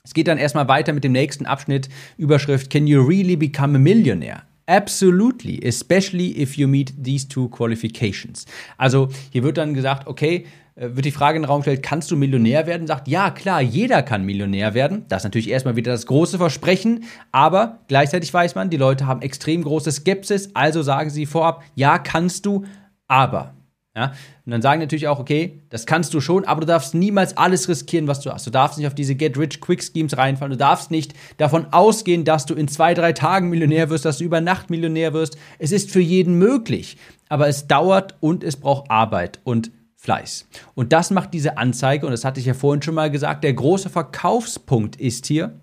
Es 0.09 0.15
geht 0.15 0.27
dann 0.27 0.39
erstmal 0.39 0.69
weiter 0.69 0.95
mit 0.95 1.05
dem 1.05 1.13
nächsten 1.13 1.45
Abschnitt, 1.45 1.91
Überschrift 2.17 2.71
Can 2.71 2.87
you 2.87 3.03
really 3.03 3.37
become 3.37 3.77
a 3.77 3.79
millionaire? 3.79 4.41
Absolutely, 4.67 5.61
especially 5.63 6.41
if 6.41 6.57
you 6.57 6.67
meet 6.67 6.95
these 6.99 7.29
two 7.29 7.51
qualifications. 7.51 8.47
Also 8.79 9.11
hier 9.31 9.43
wird 9.43 9.59
dann 9.59 9.75
gesagt, 9.75 10.07
okay, 10.07 10.47
äh, 10.77 10.97
wird 10.97 11.05
die 11.05 11.11
Frage 11.11 11.37
in 11.37 11.43
den 11.43 11.51
Raum 11.51 11.61
gestellt, 11.61 11.83
kannst 11.83 12.11
du 12.11 12.17
Millionär 12.17 12.67
werden? 12.67 12.87
Sagt, 12.87 13.07
ja, 13.07 13.31
klar, 13.31 13.61
jeder 13.61 14.03
kann 14.03 14.25
Millionär 14.25 14.73
werden. 14.73 15.05
Das 15.09 15.21
ist 15.21 15.25
natürlich 15.25 15.51
erstmal 15.51 15.77
wieder 15.77 15.93
das 15.93 16.07
große 16.07 16.39
Versprechen, 16.39 17.05
aber 17.31 17.81
gleichzeitig 17.89 18.33
weiß 18.33 18.55
man, 18.55 18.71
die 18.71 18.79
Leute 18.79 19.07
haben 19.07 19.21
extrem 19.21 19.63
große 19.63 19.93
Skepsis, 19.93 20.53
also 20.55 20.81
sagen 20.81 21.11
sie 21.11 21.27
vorab, 21.27 21.63
ja, 21.75 21.99
kannst 21.99 22.47
du, 22.47 22.65
aber. 23.09 23.58
Ja? 23.99 24.13
Und 24.47 24.53
dann 24.53 24.63
sagen 24.63 24.81
natürlich 24.81 25.09
auch, 25.09 25.19
okay, 25.19 25.61
das 25.71 25.85
kannst 25.85 26.15
du 26.15 26.21
schon, 26.21 26.45
aber 26.45 26.61
du 26.61 26.69
darfst 26.69 26.95
niemals 26.95 27.37
alles 27.37 27.69
riskieren, 27.69 28.07
was 28.07 28.21
du 28.21 28.31
hast. 28.31 28.47
Du 28.47 28.51
darfst 28.51 28.79
nicht 28.79 28.87
auf 28.87 28.95
diese 28.95 29.17
Get-Rich-Quick-Schemes 29.17 30.17
reinfallen. 30.17 30.53
Du 30.53 30.57
darfst 30.57 30.93
nicht 30.93 31.15
davon 31.37 31.67
ausgehen, 31.73 32.25
dass 32.25 32.47
du 32.47 32.55
in 32.55 32.69
zwei, 32.69 32.95
drei 32.95 33.13
Tagen 33.13 33.49
Millionär 33.49 33.91
wirst, 33.91 34.05
dass 34.05 34.19
du 34.19 34.25
über 34.25 34.41
Nacht 34.41 34.71
Millionär 34.71 35.15
wirst. 35.15 35.37
Es 35.59 35.73
ist 35.73 35.91
für 35.91 36.01
jeden 36.01 36.39
möglich, 36.39 36.97
aber 37.29 37.49
es 37.49 37.67
dauert 37.67 38.15
und 38.21 38.45
es 38.45 38.55
braucht 38.55 38.89
Arbeit 38.89 39.41
und 39.43 39.73
Fleiß. 39.97 40.47
Und 40.77 40.93
das 40.93 41.11
macht 41.11 41.35
diese 41.35 41.59
Anzeige, 41.59 42.07
und 42.07 42.13
das 42.13 42.25
hatte 42.25 42.39
ich 42.39 42.47
ja 42.47 42.55
vorhin 42.55 42.83
schon 42.83 42.95
mal 42.95 43.11
gesagt, 43.11 43.43
der 43.43 43.53
große 43.53 43.91
Verkaufspunkt 43.91 44.95
ist 44.95 45.27
hier, 45.27 45.59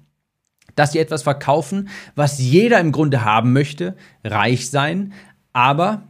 dass 0.76 0.92
sie 0.92 1.00
etwas 1.00 1.24
verkaufen, 1.24 1.88
was 2.16 2.38
jeder 2.38 2.82
im 2.82 2.92
Grunde 2.92 3.24
haben 3.24 3.54
möchte, 3.54 3.96
reich 4.26 4.70
sein, 4.70 5.14
aber 5.54 6.04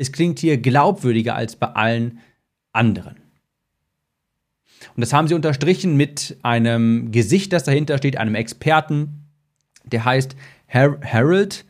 es 0.00 0.12
klingt 0.12 0.38
hier 0.38 0.56
glaubwürdiger 0.56 1.34
als 1.34 1.56
bei 1.56 1.66
allen 1.68 2.20
anderen. 2.72 3.16
Und 4.96 5.02
das 5.02 5.12
haben 5.12 5.28
sie 5.28 5.34
unterstrichen 5.34 5.94
mit 5.94 6.38
einem 6.42 7.12
Gesicht, 7.12 7.52
das 7.52 7.64
dahinter 7.64 7.98
steht, 7.98 8.16
einem 8.16 8.34
Experten, 8.34 9.26
der 9.84 10.06
heißt 10.06 10.36
Harold 10.72 11.66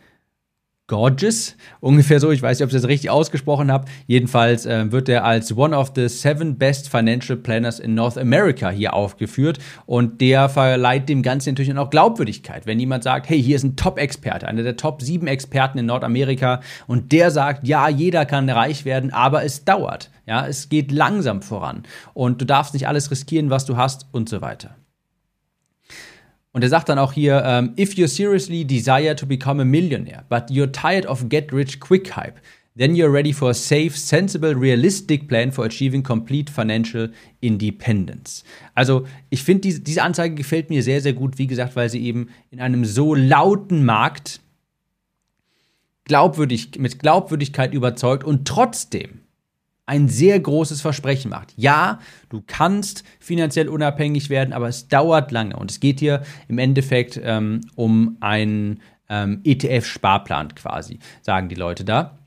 Gorgeous, 0.90 1.54
ungefähr 1.78 2.18
so. 2.18 2.32
Ich 2.32 2.42
weiß 2.42 2.58
nicht, 2.58 2.64
ob 2.64 2.70
ich 2.70 2.74
das 2.74 2.88
richtig 2.88 3.10
ausgesprochen 3.10 3.70
habe. 3.70 3.84
Jedenfalls 4.08 4.66
äh, 4.66 4.90
wird 4.90 5.08
er 5.08 5.22
als 5.22 5.56
one 5.56 5.76
of 5.76 5.92
the 5.94 6.08
seven 6.08 6.58
best 6.58 6.88
financial 6.88 7.38
planners 7.38 7.78
in 7.78 7.94
North 7.94 8.18
America 8.18 8.70
hier 8.70 8.92
aufgeführt 8.92 9.60
und 9.86 10.20
der 10.20 10.48
verleiht 10.48 11.08
dem 11.08 11.22
Ganzen 11.22 11.50
natürlich 11.50 11.78
auch 11.78 11.90
Glaubwürdigkeit. 11.90 12.66
Wenn 12.66 12.80
jemand 12.80 13.04
sagt, 13.04 13.28
hey, 13.28 13.40
hier 13.40 13.54
ist 13.54 13.62
ein 13.62 13.76
Top-Experte, 13.76 14.48
einer 14.48 14.64
der 14.64 14.76
Top 14.76 15.00
sieben 15.00 15.28
Experten 15.28 15.78
in 15.78 15.86
Nordamerika 15.86 16.58
und 16.88 17.12
der 17.12 17.30
sagt, 17.30 17.68
ja, 17.68 17.88
jeder 17.88 18.26
kann 18.26 18.50
reich 18.50 18.84
werden, 18.84 19.12
aber 19.12 19.44
es 19.44 19.64
dauert. 19.64 20.10
Ja, 20.26 20.44
es 20.44 20.70
geht 20.70 20.90
langsam 20.90 21.40
voran 21.40 21.84
und 22.14 22.40
du 22.40 22.44
darfst 22.44 22.74
nicht 22.74 22.88
alles 22.88 23.12
riskieren, 23.12 23.48
was 23.48 23.64
du 23.64 23.76
hast 23.76 24.08
und 24.10 24.28
so 24.28 24.40
weiter. 24.40 24.74
Und 26.52 26.62
er 26.62 26.68
sagt 26.68 26.88
dann 26.88 26.98
auch 26.98 27.12
hier, 27.12 27.42
ähm, 27.44 27.74
if 27.78 27.94
you 27.94 28.06
seriously 28.06 28.64
desire 28.64 29.14
to 29.14 29.26
become 29.26 29.62
a 29.62 29.64
millionaire, 29.64 30.24
but 30.28 30.50
you're 30.50 30.72
tired 30.72 31.06
of 31.06 31.28
get 31.28 31.52
rich 31.52 31.78
quick 31.78 32.16
hype, 32.16 32.40
then 32.76 32.94
you're 32.94 33.12
ready 33.12 33.32
for 33.32 33.50
a 33.50 33.54
safe, 33.54 33.96
sensible, 33.96 34.54
realistic 34.54 35.28
plan 35.28 35.52
for 35.52 35.64
achieving 35.64 36.02
complete 36.02 36.50
financial 36.50 37.10
independence. 37.40 38.42
Also 38.74 39.06
ich 39.28 39.42
finde, 39.42 39.62
diese, 39.62 39.80
diese 39.80 40.02
Anzeige 40.02 40.34
gefällt 40.34 40.70
mir 40.70 40.82
sehr, 40.82 41.00
sehr 41.00 41.12
gut, 41.12 41.38
wie 41.38 41.46
gesagt, 41.46 41.76
weil 41.76 41.88
sie 41.88 42.02
eben 42.02 42.30
in 42.50 42.60
einem 42.60 42.84
so 42.84 43.14
lauten 43.14 43.84
Markt 43.84 44.40
glaubwürdig, 46.04 46.78
mit 46.78 46.98
Glaubwürdigkeit 46.98 47.74
überzeugt 47.74 48.24
und 48.24 48.46
trotzdem 48.46 49.20
ein 49.90 50.08
sehr 50.08 50.38
großes 50.38 50.80
Versprechen 50.80 51.30
macht. 51.32 51.52
Ja, 51.56 51.98
du 52.28 52.44
kannst 52.46 53.02
finanziell 53.18 53.68
unabhängig 53.68 54.30
werden, 54.30 54.52
aber 54.52 54.68
es 54.68 54.86
dauert 54.86 55.32
lange. 55.32 55.56
Und 55.56 55.72
es 55.72 55.80
geht 55.80 55.98
hier 55.98 56.22
im 56.46 56.58
Endeffekt 56.58 57.20
ähm, 57.20 57.62
um 57.74 58.16
einen 58.20 58.82
ähm, 59.08 59.40
ETF-Sparplan 59.42 60.54
quasi, 60.54 61.00
sagen 61.22 61.48
die 61.48 61.56
Leute 61.56 61.84
da. 61.84 62.19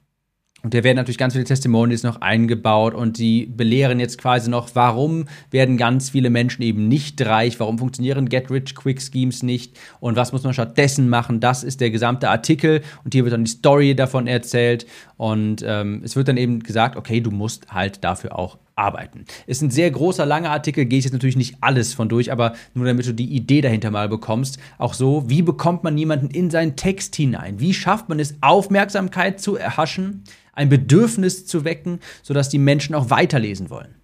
Und 0.64 0.74
da 0.74 0.82
werden 0.82 0.96
natürlich 0.96 1.18
ganz 1.18 1.34
viele 1.34 1.44
Testimonials 1.44 2.04
noch 2.04 2.22
eingebaut 2.22 2.94
und 2.94 3.18
die 3.18 3.48
belehren 3.48 4.00
jetzt 4.00 4.18
quasi 4.18 4.50
noch, 4.50 4.70
warum 4.76 5.26
werden 5.52 5.76
ganz 5.76 6.12
viele 6.12 6.30
Menschen 6.30 6.62
eben 6.62 6.88
nicht 6.88 7.22
reich, 7.22 7.60
warum 7.60 7.78
funktionieren 7.78 8.30
Get-Rich-Quick-Schemes 8.30 9.44
nicht? 9.44 9.78
Und 10.00 10.16
was 10.16 10.32
muss 10.32 10.44
man 10.44 10.54
stattdessen 10.54 11.10
machen. 11.10 11.42
Das 11.42 11.66
ist 11.66 11.82
der 11.82 11.92
gesamte 11.92 12.30
Artikel 12.30 12.82
und 13.04 13.14
hier 13.14 13.26
wird 13.26 13.34
dann 13.34 13.44
die 13.44 13.52
Story 13.52 13.94
davon 13.94 14.26
erzählt. 14.26 14.86
Und 15.18 15.66
ähm, 15.68 16.02
es 16.06 16.16
wird 16.16 16.30
dann 16.30 16.38
eben 16.38 16.64
gesagt, 16.64 16.96
okay, 16.96 17.20
du 17.20 17.32
musst 17.32 17.74
halt 17.74 18.02
dafür 18.02 18.40
auch 18.40 18.58
arbeiten. 18.76 19.26
Ist 19.46 19.62
ein 19.62 19.72
sehr 19.72 19.92
großer, 19.92 20.26
langer 20.26 20.52
Artikel, 20.52 20.86
gehe 20.86 21.00
ich 21.00 21.06
jetzt 21.06 21.14
natürlich 21.14 21.36
nicht 21.36 21.58
alles 21.62 21.94
von 21.94 22.10
durch, 22.10 22.32
aber 22.32 22.54
nur 22.74 22.86
damit 22.86 23.06
du 23.06 23.14
die 23.14 23.36
Idee 23.36 23.62
dahinter 23.62 23.92
mal 23.92 24.10
bekommst. 24.10 24.58
Auch 24.78 24.94
so, 24.94 25.30
wie 25.30 25.42
bekommt 25.42 25.84
man 25.84 25.98
jemanden 25.98 26.30
in 26.30 26.50
seinen 26.50 26.76
Text 26.76 27.16
hinein? 27.16 27.60
Wie 27.60 27.74
schafft 27.74 28.10
man 28.10 28.20
es, 28.20 28.36
Aufmerksamkeit 28.42 29.40
zu 29.40 29.56
erhaschen, 29.56 30.24
ein 30.54 30.70
Bedürfnis 30.70 31.46
zu 31.46 31.66
wecken, 31.66 32.00
sodass 32.22 32.50
die 32.50 32.60
Menschen 32.60 32.96
auch 32.96 33.10
weiterlesen 33.10 33.70
wollen? 33.70 33.96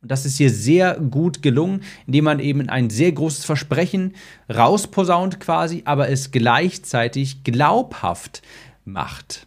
Und 0.00 0.12
das 0.12 0.24
ist 0.24 0.38
hier 0.38 0.50
sehr 0.50 0.94
gut 0.94 1.42
gelungen, 1.42 1.82
indem 2.06 2.24
man 2.24 2.38
eben 2.38 2.68
ein 2.68 2.88
sehr 2.88 3.10
großes 3.10 3.44
Versprechen 3.44 4.14
rausposaunt 4.52 5.40
quasi, 5.40 5.82
aber 5.84 6.08
es 6.08 6.30
gleichzeitig 6.30 7.42
glaubhaft 7.42 8.42
macht. 8.84 9.46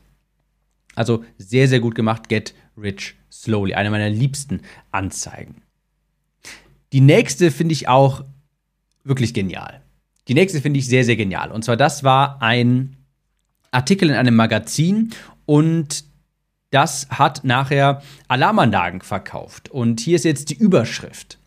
Also 0.95 1.23
sehr, 1.37 1.69
sehr 1.69 1.79
gut 1.79 1.95
gemacht. 1.95 2.27
Get 2.27 2.53
Rich 2.77 3.15
Slowly. 3.41 3.73
Eine 3.73 3.89
meiner 3.89 4.09
liebsten 4.09 4.61
Anzeigen. 4.91 5.63
Die 6.93 7.01
nächste 7.01 7.49
finde 7.49 7.73
ich 7.73 7.87
auch 7.87 8.23
wirklich 9.03 9.33
genial. 9.33 9.81
Die 10.27 10.35
nächste 10.35 10.61
finde 10.61 10.77
ich 10.77 10.87
sehr, 10.87 11.03
sehr 11.03 11.15
genial. 11.15 11.51
Und 11.51 11.63
zwar, 11.63 11.75
das 11.75 12.03
war 12.03 12.41
ein 12.41 12.97
Artikel 13.71 14.09
in 14.09 14.15
einem 14.15 14.35
Magazin 14.35 15.09
und 15.47 16.03
das 16.69 17.09
hat 17.09 17.43
nachher 17.43 18.03
Alarmanlagen 18.27 19.01
verkauft. 19.01 19.69
Und 19.69 19.99
hier 20.01 20.17
ist 20.17 20.25
jetzt 20.25 20.49
die 20.49 20.57
Überschrift. 20.57 21.39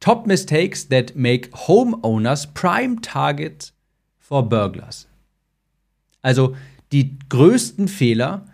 Top 0.00 0.26
Mistakes 0.26 0.88
that 0.88 1.16
make 1.16 1.50
homeowners 1.66 2.52
prime 2.52 3.00
target 3.00 3.72
for 4.18 4.46
burglars. 4.46 5.08
Also 6.20 6.54
die 6.92 7.18
größten 7.28 7.88
Fehler, 7.88 8.46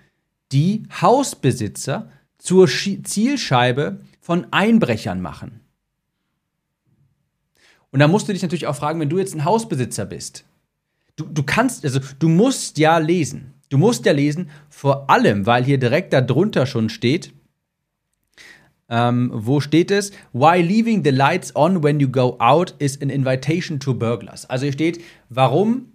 die 0.53 0.85
Hausbesitzer 1.01 2.11
zur 2.39 2.69
Zielscheibe 2.69 4.01
von 4.21 4.47
Einbrechern 4.53 5.21
machen. 5.21 5.61
Und 7.91 8.01
da 8.01 8.09
musst 8.09 8.29
du 8.29 8.33
dich 8.33 8.43
natürlich 8.43 8.67
auch 8.67 8.77
fragen, 8.77 9.01
wenn 9.01 9.09
du 9.09 9.19
jetzt 9.19 9.35
ein 9.35 9.45
Hausbesitzer 9.45 10.07
bist, 10.07 10.45
du, 11.17 11.25
du 11.25 11.43
kannst, 11.43 11.85
also 11.85 12.01
du 12.19 12.29
musst 12.29 12.79
ja 12.79 12.99
lesen. 12.99 13.55
Du 13.71 13.77
musst 13.77 14.07
ja 14.07 14.13
lesen, 14.13 14.51
vor 14.71 15.11
allem, 15.11 15.45
weil 15.45 15.65
hier 15.65 15.79
direkt 15.79 16.13
darunter 16.13 16.65
schon 16.65 16.89
steht, 16.89 17.33
ähm, 18.89 19.31
wo 19.35 19.61
steht 19.61 19.91
es? 19.91 20.13
Why 20.33 20.63
leaving 20.63 21.05
the 21.05 21.11
lights 21.11 21.55
on 21.55 21.83
when 21.83 22.01
you 22.01 22.09
go 22.09 22.37
out 22.41 22.75
is 22.79 23.01
an 23.03 23.11
invitation 23.11 23.79
to 23.81 23.93
burglars. 23.93 24.47
Also 24.47 24.65
hier 24.65 24.73
steht, 24.73 25.03
warum 25.29 25.93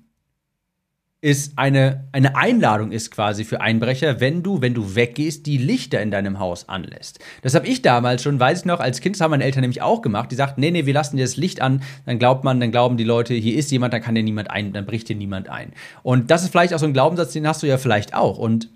ist 1.23 1.53
eine, 1.55 2.03
eine 2.11 2.35
Einladung 2.35 2.91
ist 2.91 3.09
quasi 3.09 3.45
für 3.45 3.61
Einbrecher, 3.61 4.19
wenn 4.19 4.43
du, 4.43 4.59
wenn 4.59 4.73
du 4.73 4.93
weggehst, 4.93 5.45
die 5.45 5.57
Lichter 5.57 6.01
in 6.01 6.11
deinem 6.11 6.37
Haus 6.37 6.67
anlässt. 6.67 7.19
Das 7.41 7.55
habe 7.55 7.65
ich 7.65 7.81
damals 7.81 8.23
schon, 8.23 8.41
weiß 8.41 8.59
ich 8.59 8.65
noch, 8.65 8.81
als 8.81 8.99
Kind, 8.99 9.15
das 9.15 9.21
haben 9.21 9.31
meine 9.31 9.45
Eltern 9.45 9.61
nämlich 9.61 9.81
auch 9.81 10.01
gemacht. 10.01 10.33
Die 10.33 10.35
sagten, 10.35 10.59
nee, 10.59 10.69
nee, 10.69 10.85
wir 10.85 10.93
lassen 10.93 11.15
dir 11.15 11.23
das 11.23 11.37
Licht 11.37 11.61
an, 11.61 11.81
dann 12.05 12.19
glaubt 12.19 12.43
man, 12.43 12.59
dann 12.59 12.71
glauben 12.71 12.97
die 12.97 13.05
Leute, 13.05 13.35
hier 13.35 13.55
ist 13.55 13.71
jemand, 13.71 13.93
dann 13.93 14.01
kann 14.01 14.15
dir 14.15 14.23
niemand 14.23 14.51
ein, 14.51 14.73
dann 14.73 14.85
bricht 14.85 15.07
dir 15.07 15.15
niemand 15.15 15.47
ein. 15.47 15.71
Und 16.01 16.29
das 16.29 16.43
ist 16.43 16.49
vielleicht 16.49 16.73
auch 16.73 16.79
so 16.79 16.87
ein 16.87 16.93
Glaubenssatz, 16.93 17.31
den 17.31 17.47
hast 17.47 17.63
du 17.63 17.67
ja 17.67 17.77
vielleicht 17.77 18.13
auch. 18.13 18.37
Und 18.37 18.67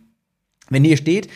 wenn 0.70 0.86
hier 0.86 0.96
steht, 0.96 1.28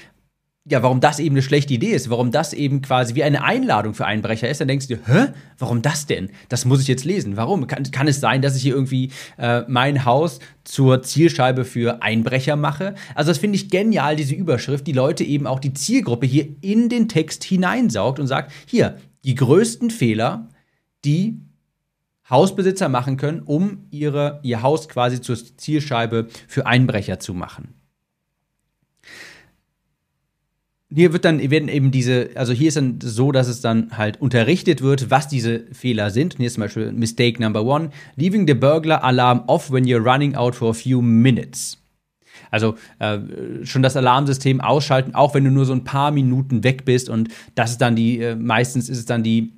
ja, 0.69 0.83
warum 0.83 0.99
das 0.99 1.17
eben 1.17 1.33
eine 1.33 1.41
schlechte 1.41 1.73
Idee 1.73 1.91
ist, 1.91 2.11
warum 2.11 2.29
das 2.29 2.53
eben 2.53 2.83
quasi 2.83 3.15
wie 3.15 3.23
eine 3.23 3.43
Einladung 3.43 3.95
für 3.95 4.05
Einbrecher 4.05 4.47
ist, 4.47 4.61
dann 4.61 4.67
denkst 4.67 4.87
du 4.87 4.95
hä, 4.95 5.29
warum 5.57 5.81
das 5.81 6.05
denn? 6.05 6.29
Das 6.49 6.65
muss 6.65 6.81
ich 6.81 6.87
jetzt 6.87 7.03
lesen. 7.03 7.35
Warum? 7.35 7.65
Kann, 7.65 7.83
kann 7.91 8.07
es 8.07 8.19
sein, 8.19 8.43
dass 8.43 8.55
ich 8.55 8.61
hier 8.61 8.75
irgendwie 8.75 9.09
äh, 9.39 9.63
mein 9.67 10.05
Haus 10.05 10.39
zur 10.63 11.01
Zielscheibe 11.01 11.65
für 11.65 12.03
Einbrecher 12.03 12.55
mache? 12.57 12.93
Also 13.15 13.31
das 13.31 13.39
finde 13.39 13.55
ich 13.55 13.71
genial, 13.71 14.15
diese 14.15 14.35
Überschrift, 14.35 14.85
die 14.85 14.93
Leute 14.93 15.23
eben 15.23 15.47
auch 15.47 15.59
die 15.59 15.73
Zielgruppe 15.73 16.27
hier 16.27 16.47
in 16.61 16.89
den 16.89 17.07
Text 17.09 17.43
hineinsaugt 17.43 18.19
und 18.19 18.27
sagt, 18.27 18.51
hier, 18.67 18.97
die 19.23 19.33
größten 19.33 19.89
Fehler, 19.89 20.47
die 21.05 21.39
Hausbesitzer 22.29 22.87
machen 22.87 23.17
können, 23.17 23.41
um 23.41 23.87
ihre, 23.89 24.39
ihr 24.43 24.61
Haus 24.61 24.87
quasi 24.87 25.21
zur 25.21 25.37
Zielscheibe 25.57 26.27
für 26.47 26.67
Einbrecher 26.67 27.19
zu 27.19 27.33
machen 27.33 27.80
hier 30.93 31.13
wird 31.13 31.25
dann 31.25 31.49
werden 31.49 31.69
eben 31.69 31.91
diese, 31.91 32.31
also 32.35 32.53
hier 32.53 32.67
ist 32.67 32.77
dann 32.77 32.99
so, 33.01 33.31
dass 33.31 33.47
es 33.47 33.61
dann 33.61 33.97
halt 33.97 34.19
unterrichtet 34.21 34.81
wird, 34.81 35.09
was 35.09 35.27
diese 35.27 35.65
Fehler 35.71 36.09
sind. 36.09 36.35
Und 36.35 36.39
hier 36.39 36.47
ist 36.47 36.55
zum 36.55 36.61
Beispiel 36.61 36.91
Mistake 36.91 37.41
Number 37.41 37.63
One: 37.63 37.89
Leaving 38.15 38.47
the 38.47 38.53
burglar 38.53 39.03
alarm 39.03 39.43
off 39.47 39.71
when 39.71 39.85
you're 39.85 40.03
running 40.03 40.35
out 40.35 40.55
for 40.55 40.69
a 40.69 40.73
few 40.73 41.01
minutes. 41.01 41.77
Also 42.49 42.75
äh, 42.99 43.19
schon 43.63 43.81
das 43.81 43.95
Alarmsystem 43.95 44.59
ausschalten, 44.59 45.15
auch 45.15 45.33
wenn 45.33 45.45
du 45.45 45.51
nur 45.51 45.65
so 45.65 45.73
ein 45.73 45.85
paar 45.85 46.11
Minuten 46.11 46.63
weg 46.63 46.83
bist. 46.83 47.09
Und 47.09 47.29
das 47.55 47.71
ist 47.71 47.81
dann 47.81 47.95
die, 47.95 48.19
äh, 48.19 48.35
meistens 48.35 48.89
ist 48.89 48.97
es 48.97 49.05
dann 49.05 49.23
die 49.23 49.53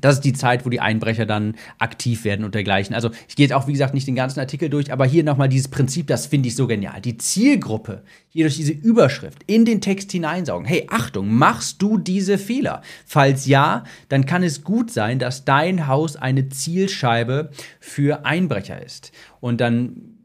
das 0.00 0.16
ist 0.16 0.24
die 0.24 0.32
Zeit, 0.32 0.64
wo 0.64 0.70
die 0.70 0.80
Einbrecher 0.80 1.26
dann 1.26 1.54
aktiv 1.78 2.24
werden 2.24 2.44
und 2.44 2.54
dergleichen. 2.54 2.94
Also 2.94 3.10
ich 3.28 3.36
gehe 3.36 3.44
jetzt 3.44 3.52
auch, 3.52 3.66
wie 3.66 3.72
gesagt, 3.72 3.94
nicht 3.94 4.06
den 4.06 4.14
ganzen 4.14 4.40
Artikel 4.40 4.68
durch, 4.68 4.92
aber 4.92 5.06
hier 5.06 5.24
nochmal 5.24 5.48
dieses 5.48 5.68
Prinzip, 5.68 6.06
das 6.06 6.26
finde 6.26 6.48
ich 6.48 6.56
so 6.56 6.66
genial. 6.66 7.00
Die 7.00 7.16
Zielgruppe 7.16 8.02
hier 8.28 8.44
durch 8.44 8.56
diese 8.56 8.72
Überschrift 8.72 9.42
in 9.46 9.64
den 9.64 9.80
Text 9.80 10.12
hineinsaugen. 10.12 10.66
Hey, 10.66 10.86
Achtung, 10.90 11.32
machst 11.32 11.82
du 11.82 11.98
diese 11.98 12.38
Fehler? 12.38 12.82
Falls 13.06 13.46
ja, 13.46 13.84
dann 14.08 14.26
kann 14.26 14.42
es 14.42 14.64
gut 14.64 14.90
sein, 14.90 15.18
dass 15.18 15.44
dein 15.44 15.86
Haus 15.86 16.16
eine 16.16 16.48
Zielscheibe 16.48 17.50
für 17.80 18.24
Einbrecher 18.24 18.84
ist. 18.84 19.12
Und 19.40 19.60
dann 19.60 20.18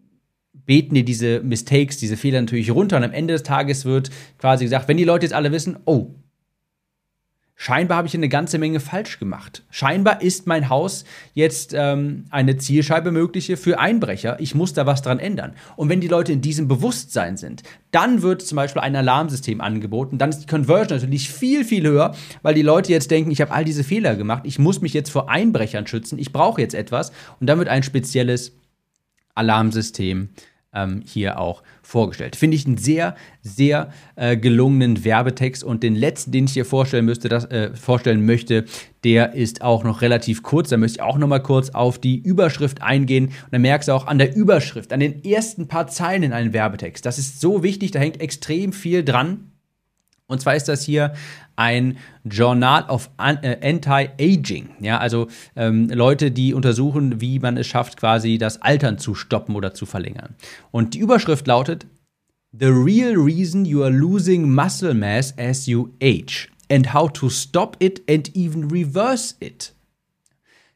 beten 0.66 0.96
dir 0.96 1.04
diese 1.04 1.42
Mistakes, 1.42 1.98
diese 1.98 2.18
Fehler 2.18 2.42
natürlich 2.42 2.72
runter 2.72 2.98
und 2.98 3.04
am 3.04 3.12
Ende 3.12 3.34
des 3.34 3.44
Tages 3.44 3.86
wird 3.86 4.10
quasi 4.38 4.66
gesagt, 4.66 4.88
wenn 4.88 4.98
die 4.98 5.04
Leute 5.04 5.26
jetzt 5.26 5.34
alle 5.34 5.52
wissen, 5.52 5.78
oh, 5.86 6.12
Scheinbar 7.66 7.96
habe 7.96 8.10
ich 8.10 8.14
eine 8.14 8.28
ganze 8.28 8.58
Menge 8.58 8.82
falsch 8.82 9.20
gemacht. 9.20 9.64
Scheinbar 9.70 10.22
ist 10.22 10.48
mein 10.48 10.68
Haus 10.68 11.06
jetzt 11.34 11.74
ähm, 11.74 12.26
eine 12.30 12.58
Zielscheibe 12.58 13.10
mögliche 13.10 13.56
für 13.56 13.80
Einbrecher. 13.80 14.38
Ich 14.42 14.54
muss 14.54 14.74
da 14.74 14.86
was 14.86 15.02
dran 15.02 15.18
ändern. 15.18 15.54
Und 15.78 15.88
wenn 15.88 16.02
die 16.02 16.10
Leute 16.10 16.34
in 16.34 16.42
diesem 16.42 16.68
Bewusstsein 16.68 17.38
sind, 17.38 17.64
dann 17.92 18.22
wird 18.22 18.42
zum 18.42 18.58
Beispiel 18.58 18.82
ein 18.82 18.98
Alarmsystem 18.98 19.62
angeboten. 19.62 20.18
Dann 20.18 20.32
ist 20.32 20.40
die 20.40 20.46
Conversion 20.46 21.00
natürlich 21.00 21.30
viel, 21.30 21.64
viel 21.64 21.88
höher, 21.88 22.14
weil 22.42 22.54
die 22.54 22.64
Leute 22.64 22.92
jetzt 22.92 23.10
denken, 23.12 23.32
ich 23.32 23.40
habe 23.40 23.54
all 23.54 23.64
diese 23.64 23.86
Fehler 23.86 24.18
gemacht. 24.18 24.44
Ich 24.46 24.60
muss 24.60 24.82
mich 24.82 24.94
jetzt 24.94 25.10
vor 25.10 25.30
Einbrechern 25.30 25.88
schützen. 25.88 26.20
Ich 26.20 26.34
brauche 26.34 26.60
jetzt 26.60 26.76
etwas. 26.76 27.14
Und 27.40 27.48
dann 27.48 27.60
wird 27.60 27.70
ein 27.70 27.84
spezielles 27.84 28.52
Alarmsystem 29.36 30.32
ähm, 30.74 31.02
hier 31.06 31.40
auch 31.40 31.64
vorgestellt. 31.82 32.36
Finde 32.36 32.56
ich 32.56 32.66
einen 32.66 32.78
sehr, 32.78 33.16
sehr 33.42 33.92
äh, 34.16 34.38
gelungenen 34.38 35.04
Werbetext 35.06 35.64
und 35.64 35.84
den 35.84 35.96
letzten, 35.96 36.32
den 36.32 36.46
ich 36.46 36.54
hier 36.54 36.66
vorstellen 36.66 37.06
müsste, 37.06 37.30
das, 37.30 37.46
äh, 37.46 37.76
vorstellen 37.76 38.26
möchte, 38.26 38.66
der 39.04 39.34
ist 39.34 39.62
auch 39.62 39.84
noch 39.84 40.02
relativ 40.02 40.44
kurz. 40.44 40.70
Da 40.70 40.78
möchte 40.78 40.98
ich 40.98 41.02
auch 41.02 41.18
noch 41.18 41.28
mal 41.28 41.40
kurz 41.40 41.70
auf 41.72 42.00
die 42.00 42.18
Überschrift 42.18 42.82
eingehen 42.82 43.26
und 43.26 43.52
dann 43.52 43.62
merkst 43.62 43.90
du 43.90 43.94
auch 43.94 44.08
an 44.08 44.18
der 44.18 44.36
Überschrift, 44.36 44.94
an 44.94 45.00
den 45.00 45.24
ersten 45.24 45.68
paar 45.68 45.88
Zeilen 45.88 46.24
in 46.24 46.34
einem 46.34 46.54
Werbetext. 46.54 47.06
Das 47.06 47.20
ist 47.20 47.42
so 47.42 47.64
wichtig, 47.64 47.92
da 47.92 48.00
hängt 48.00 48.22
extrem 48.22 48.74
viel 48.74 49.04
dran. 49.04 49.53
Und 50.28 50.42
zwar 50.42 50.56
ist 50.56 50.70
das 50.70 50.84
hier 50.84 51.14
ein 51.56 51.98
Journal 52.24 52.90
of 52.90 53.10
äh, 53.18 53.58
Anti-Aging. 53.62 54.70
Ja, 54.80 54.98
also 54.98 55.28
ähm, 55.56 55.90
Leute, 55.90 56.32
die 56.32 56.54
untersuchen, 56.54 57.20
wie 57.20 57.40
man 57.40 57.58
es 57.58 57.68
schafft, 57.68 57.98
quasi 57.98 58.38
das 58.38 58.62
Altern 58.62 58.98
zu 58.98 59.16
stoppen 59.16 59.56
oder 59.56 59.74
zu 59.74 59.86
verlängern. 59.86 60.36
Und 60.72 60.94
die 60.94 61.00
Überschrift 61.00 61.46
lautet: 61.46 61.86
The 62.58 62.68
real 62.68 63.16
reason 63.16 63.66
you 63.66 63.84
are 63.84 63.92
losing 63.92 64.50
muscle 64.50 64.94
mass 64.94 65.38
as 65.38 65.66
you 65.66 65.90
age 66.02 66.50
and 66.72 66.94
how 66.94 67.12
to 67.12 67.30
stop 67.30 67.76
it 67.80 68.02
and 68.10 68.36
even 68.36 68.72
reverse 68.72 69.36
it. 69.40 69.74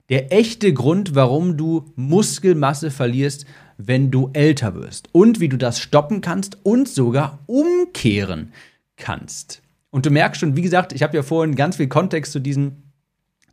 Der 0.10 0.32
echte 0.32 0.74
Grund, 0.74 1.16
warum 1.16 1.58
du 1.58 1.92
Muskelmasse 1.96 2.92
verlierst, 2.92 3.46
wenn 3.78 4.10
du 4.10 4.30
älter 4.34 4.76
wirst 4.76 5.10
und 5.12 5.40
wie 5.40 5.50
du 5.50 5.58
das 5.58 5.80
stoppen 5.80 6.22
kannst 6.22 6.58
und 6.64 6.88
sogar 6.88 7.40
umkehren 7.46 8.54
kannst. 8.98 9.62
Und 9.90 10.06
du 10.06 10.10
merkst 10.10 10.42
schon, 10.42 10.56
wie 10.56 10.62
gesagt, 10.62 10.94
ich 10.94 11.02
habe 11.02 11.16
ja 11.16 11.24
vorhin 11.24 11.56
ganz 11.56 11.78
viel 11.78 11.88
Kontext 11.88 12.32
zu 12.32 12.40
diesen 12.40 12.84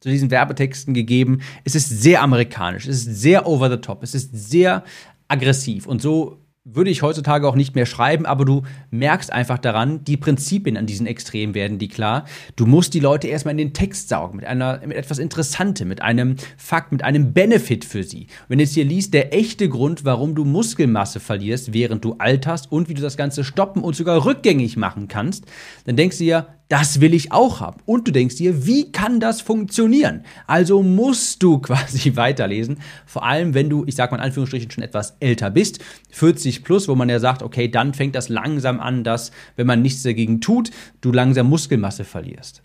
zu 0.01 0.11
diesen 0.11 0.31
Werbetexten 0.31 0.93
gegeben. 0.93 1.41
Es 1.65 1.75
ist 1.75 1.89
sehr 1.89 2.21
amerikanisch, 2.21 2.87
es 2.87 3.07
ist 3.07 3.23
sehr 3.23 3.47
over 3.47 3.71
the 3.71 3.79
top, 3.79 4.03
es 4.03 4.15
ist 4.15 4.33
sehr 4.35 4.85
aggressiv 5.29 5.87
und 5.87 6.03
so 6.03 6.44
würde 6.67 6.91
ich 6.91 7.03
heutzutage 7.03 7.47
auch 7.47 7.57
nicht 7.57 7.75
mehr 7.75 7.85
schreiben, 7.85 8.25
aber 8.25 8.47
du 8.47 8.63
merkst 8.91 9.31
einfach 9.31 9.59
daran, 9.59 10.03
die 10.03 10.17
Prinzipien 10.17 10.79
an 10.79 10.87
diesen 10.87 11.07
Extremen 11.07 11.55
werden 11.55 11.79
die 11.79 11.89
klar. 11.89 12.25
Du 12.57 12.65
musst 12.65 12.95
die 12.95 13.01
Leute 13.01 13.29
erstmal 13.29 13.53
in 13.53 13.59
den 13.59 13.75
Text 13.75 14.09
saugen, 14.09 14.37
mit 14.37 14.47
einer, 14.47 14.81
mit 14.87 14.97
etwas 14.97 15.19
Interessantem, 15.19 15.87
mit 15.89 16.01
einem 16.01 16.37
Fakt, 16.57 16.91
mit 16.91 17.05
einem 17.05 17.35
Benefit 17.35 17.85
für 17.85 18.03
sie. 18.03 18.29
Wenn 18.49 18.59
du 18.59 18.65
jetzt 18.65 18.73
hier 18.73 18.87
liest, 18.87 19.13
der 19.13 19.35
echte 19.35 19.69
Grund, 19.69 20.07
warum 20.07 20.35
du 20.35 20.47
Muskelmasse 20.47 21.21
verlierst, 21.21 21.75
während 21.75 22.03
du 22.03 22.15
alterst 22.15 22.73
und 22.73 22.89
wie 22.89 22.95
du 22.95 23.03
das 23.03 23.19
Ganze 23.19 23.45
stoppen 23.45 23.83
und 23.83 23.95
sogar 23.95 24.25
rückgängig 24.25 24.79
machen 24.79 25.07
kannst, 25.07 25.45
dann 25.85 25.97
denkst 25.97 26.17
du 26.17 26.25
ja, 26.25 26.47
das 26.75 27.01
will 27.01 27.15
ich 27.15 27.31
auch 27.31 27.61
haben. 27.61 27.81
Und 27.87 28.09
du 28.09 28.11
denkst 28.11 28.35
dir, 28.35 28.67
wie 28.67 28.91
kann 28.91 29.21
das 29.21 29.41
funktionieren? 29.41 30.25
Also 30.49 30.83
musst 30.83 31.41
du 31.41 31.59
quasi 31.61 32.17
weiterlesen. 32.17 32.79
Vor 33.07 33.25
allem, 33.25 33.55
wenn 33.55 33.71
du, 33.71 33.85
ich 33.87 33.95
sag 33.95 34.11
mal 34.11 34.17
in 34.17 34.25
Anführungsstrichen, 34.25 34.73
schon 34.73 34.83
etwas 34.83 35.17
älter 35.21 35.51
bist, 35.51 35.79
40 36.11 36.65
plus, 36.65 36.89
wo 36.89 36.97
man 36.97 37.09
ja 37.09 37.21
sagt, 37.21 37.45
okay, 37.45 37.69
dann 37.69 37.95
fängt 37.95 38.17
das 38.17 38.29
langsam 38.29 38.81
an, 38.81 39.05
dass, 39.05 39.31
wenn 39.55 39.69
man 39.69 39.83
nichts 39.83 40.03
dagegen 40.03 40.41
tut, 40.41 40.73
du 41.01 41.13
langsam 41.13 41.49
Muskelmasse 41.49 42.03
verlierst. 42.03 42.65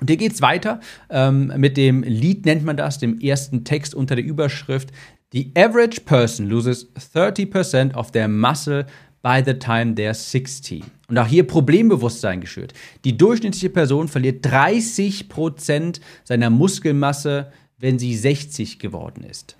Und 0.00 0.08
hier 0.08 0.18
geht 0.18 0.34
es 0.34 0.40
weiter 0.40 0.78
ähm, 1.10 1.52
mit 1.56 1.76
dem 1.76 2.04
Lied, 2.04 2.46
nennt 2.46 2.64
man 2.64 2.76
das, 2.76 3.00
dem 3.00 3.18
ersten 3.18 3.64
Text 3.64 3.92
unter 3.96 4.14
der 4.14 4.24
Überschrift. 4.24 4.92
The 5.32 5.50
average 5.56 6.02
person 6.02 6.46
loses 6.46 6.94
30% 6.94 7.92
of 7.96 8.12
their 8.12 8.28
muscle 8.28 8.86
by 9.20 9.42
the 9.44 9.54
time 9.54 9.94
they're 9.96 10.14
60. 10.14 10.84
Und 11.08 11.18
auch 11.18 11.26
hier 11.26 11.46
Problembewusstsein 11.46 12.40
geschürt. 12.40 12.72
Die 13.04 13.16
durchschnittliche 13.16 13.70
Person 13.70 14.08
verliert 14.08 14.44
30% 14.44 16.00
seiner 16.24 16.50
Muskelmasse, 16.50 17.52
wenn 17.78 17.98
sie 17.98 18.16
60 18.16 18.78
geworden 18.78 19.22
ist. 19.22 19.56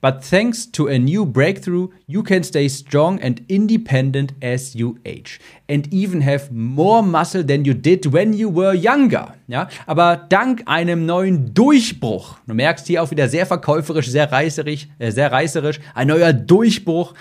But 0.00 0.22
thanks 0.22 0.70
to 0.72 0.86
a 0.86 0.98
new 0.98 1.24
breakthrough, 1.24 1.88
you 2.06 2.22
can 2.22 2.44
stay 2.44 2.68
strong 2.68 3.20
and 3.20 3.40
independent 3.48 4.34
as 4.42 4.74
you 4.74 4.98
age 5.04 5.40
and 5.68 5.92
even 5.92 6.20
have 6.20 6.52
more 6.52 7.02
muscle 7.02 7.42
than 7.42 7.64
you 7.64 7.74
did 7.74 8.12
when 8.12 8.32
you 8.32 8.50
were 8.50 8.74
younger. 8.74 9.34
Ja, 9.46 9.68
aber 9.86 10.26
dank 10.28 10.62
einem 10.66 11.06
neuen 11.06 11.54
Durchbruch, 11.54 12.36
du 12.46 12.54
merkst 12.54 12.86
hier 12.86 13.02
auch 13.02 13.10
wieder 13.10 13.28
sehr 13.28 13.46
verkäuferisch, 13.46 14.08
sehr 14.08 14.30
reißerisch, 14.30 14.88
äh, 14.98 15.10
sehr 15.10 15.32
reißerisch, 15.32 15.80
ein 15.94 16.08
neuer 16.08 16.32
Durchbruch, 16.32 17.14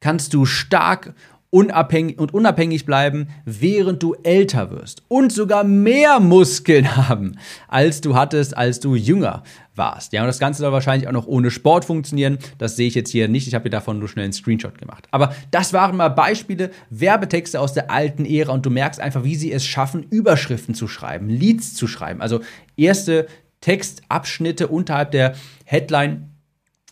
kannst 0.00 0.34
du 0.34 0.46
stark 0.46 1.14
unabhängig 1.50 2.18
und 2.18 2.32
unabhängig 2.32 2.86
bleiben, 2.86 3.28
während 3.44 4.02
du 4.02 4.14
älter 4.22 4.70
wirst 4.70 5.02
und 5.08 5.32
sogar 5.32 5.64
mehr 5.64 6.20
Muskeln 6.20 6.96
haben, 7.08 7.36
als 7.68 8.00
du 8.00 8.14
hattest, 8.14 8.56
als 8.56 8.80
du 8.80 8.94
jünger 8.94 9.42
warst. 9.74 10.12
Ja, 10.12 10.22
und 10.22 10.28
das 10.28 10.38
Ganze 10.38 10.60
soll 10.60 10.72
wahrscheinlich 10.72 11.08
auch 11.08 11.12
noch 11.12 11.26
ohne 11.26 11.50
Sport 11.50 11.84
funktionieren. 11.84 12.38
Das 12.58 12.76
sehe 12.76 12.86
ich 12.86 12.94
jetzt 12.94 13.10
hier 13.10 13.28
nicht. 13.28 13.48
Ich 13.48 13.54
habe 13.54 13.64
hier 13.64 13.70
davon 13.70 13.98
nur 13.98 14.08
schnell 14.08 14.24
einen 14.24 14.32
Screenshot 14.32 14.78
gemacht. 14.78 15.08
Aber 15.10 15.34
das 15.50 15.72
waren 15.72 15.96
mal 15.96 16.08
Beispiele, 16.08 16.70
Werbetexte 16.90 17.60
aus 17.60 17.72
der 17.72 17.90
alten 17.90 18.24
Ära 18.24 18.52
und 18.52 18.64
du 18.64 18.70
merkst 18.70 19.00
einfach, 19.00 19.24
wie 19.24 19.36
sie 19.36 19.52
es 19.52 19.66
schaffen, 19.66 20.04
Überschriften 20.08 20.74
zu 20.74 20.86
schreiben, 20.86 21.28
Leads 21.28 21.74
zu 21.74 21.88
schreiben. 21.88 22.20
Also 22.20 22.40
erste 22.76 23.26
Textabschnitte 23.60 24.68
unterhalb 24.68 25.10
der 25.10 25.34
Headline, 25.64 26.30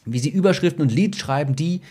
wie 0.05 0.18
sie 0.18 0.31
Überschriften 0.31 0.83
und 0.83 0.92
Leads 0.92 1.18
schreiben, 1.18 1.55
die 1.55 1.83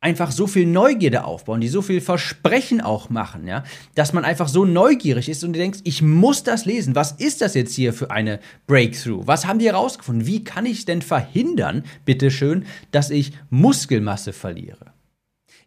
einfach 0.00 0.30
so 0.30 0.46
viel 0.46 0.66
Neugierde 0.66 1.24
aufbauen, 1.24 1.60
die 1.60 1.68
so 1.68 1.82
viel 1.82 2.00
Versprechen 2.00 2.80
auch 2.80 3.10
machen, 3.10 3.46
ja, 3.46 3.64
dass 3.94 4.12
man 4.12 4.24
einfach 4.24 4.48
so 4.48 4.64
neugierig 4.64 5.28
ist 5.28 5.42
und 5.42 5.52
du 5.52 5.58
denkst, 5.58 5.80
ich 5.84 6.02
muss 6.02 6.44
das 6.44 6.66
lesen. 6.66 6.94
Was 6.94 7.12
ist 7.12 7.40
das 7.40 7.54
jetzt 7.54 7.74
hier 7.74 7.92
für 7.92 8.10
eine 8.10 8.38
Breakthrough? 8.66 9.26
Was 9.26 9.46
haben 9.46 9.58
die 9.58 9.66
herausgefunden? 9.66 10.26
Wie 10.26 10.44
kann 10.44 10.66
ich 10.66 10.84
denn 10.84 11.02
verhindern, 11.02 11.82
bitteschön, 12.04 12.64
dass 12.92 13.10
ich 13.10 13.32
Muskelmasse 13.50 14.32
verliere? 14.32 14.92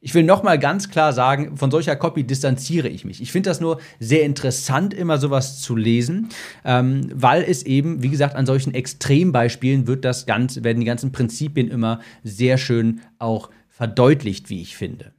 Ich 0.04 0.16
will 0.16 0.24
nochmal 0.24 0.58
ganz 0.58 0.90
klar 0.90 1.14
sagen, 1.14 1.58
von 1.58 1.70
solcher 1.70 1.96
Copy 1.96 2.24
distanziere 2.24 2.88
ich 2.88 3.06
mich. 3.06 3.22
Ich 3.22 3.32
finde 3.32 3.52
das 3.52 3.62
nur 3.62 3.80
sehr 4.00 4.24
interessant, 4.24 4.96
immer 4.96 5.20
sowas 5.20 5.62
zu 5.62 5.76
lesen, 5.76 6.30
ähm, 6.66 7.08
weil 7.14 7.44
es 7.44 7.62
eben, 7.64 8.02
wie 8.02 8.10
gesagt, 8.10 8.36
an 8.36 8.48
solchen 8.48 8.74
Extrembeispielen 8.74 9.86
wird 9.86 10.04
das 10.04 10.26
Ganze, 10.26 10.64
werden 10.64 10.80
die 10.80 10.88
ganzen 10.88 11.12
Prinzipien 11.12 11.68
immer 11.68 12.00
sehr 12.24 12.58
schön 12.58 13.02
auch 13.20 13.52
verdeutlicht, 13.82 14.52
wie 14.52 14.62
ich 14.62 14.78
finde. 14.78 15.12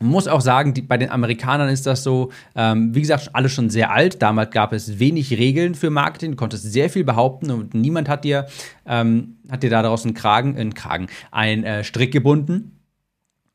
Man 0.00 0.10
muss 0.10 0.28
auch 0.28 0.42
sagen, 0.42 0.74
die, 0.74 0.82
bei 0.82 0.98
den 0.98 1.10
Amerikanern 1.10 1.70
ist 1.70 1.86
das 1.86 2.02
so, 2.02 2.30
ähm, 2.54 2.94
wie 2.94 3.00
gesagt, 3.00 3.30
alle 3.32 3.48
schon 3.48 3.70
sehr 3.70 3.90
alt. 3.90 4.20
Damals 4.20 4.50
gab 4.50 4.74
es 4.74 4.98
wenig 4.98 5.30
Regeln 5.30 5.74
für 5.74 5.88
Marketing, 5.88 6.32
du 6.32 6.36
konntest 6.36 6.70
sehr 6.70 6.90
viel 6.90 7.04
behaupten 7.04 7.50
und 7.50 7.72
niemand 7.72 8.10
hat 8.10 8.24
dir, 8.24 8.48
ähm, 8.84 9.38
hat 9.50 9.62
dir 9.62 9.70
daraus 9.70 10.04
einen 10.04 10.12
Kragen, 10.12 10.58
einen 10.58 10.74
Kragen, 10.74 11.06
einen 11.30 11.64
äh, 11.64 11.82
Strick 11.82 12.12
gebunden. 12.12 12.80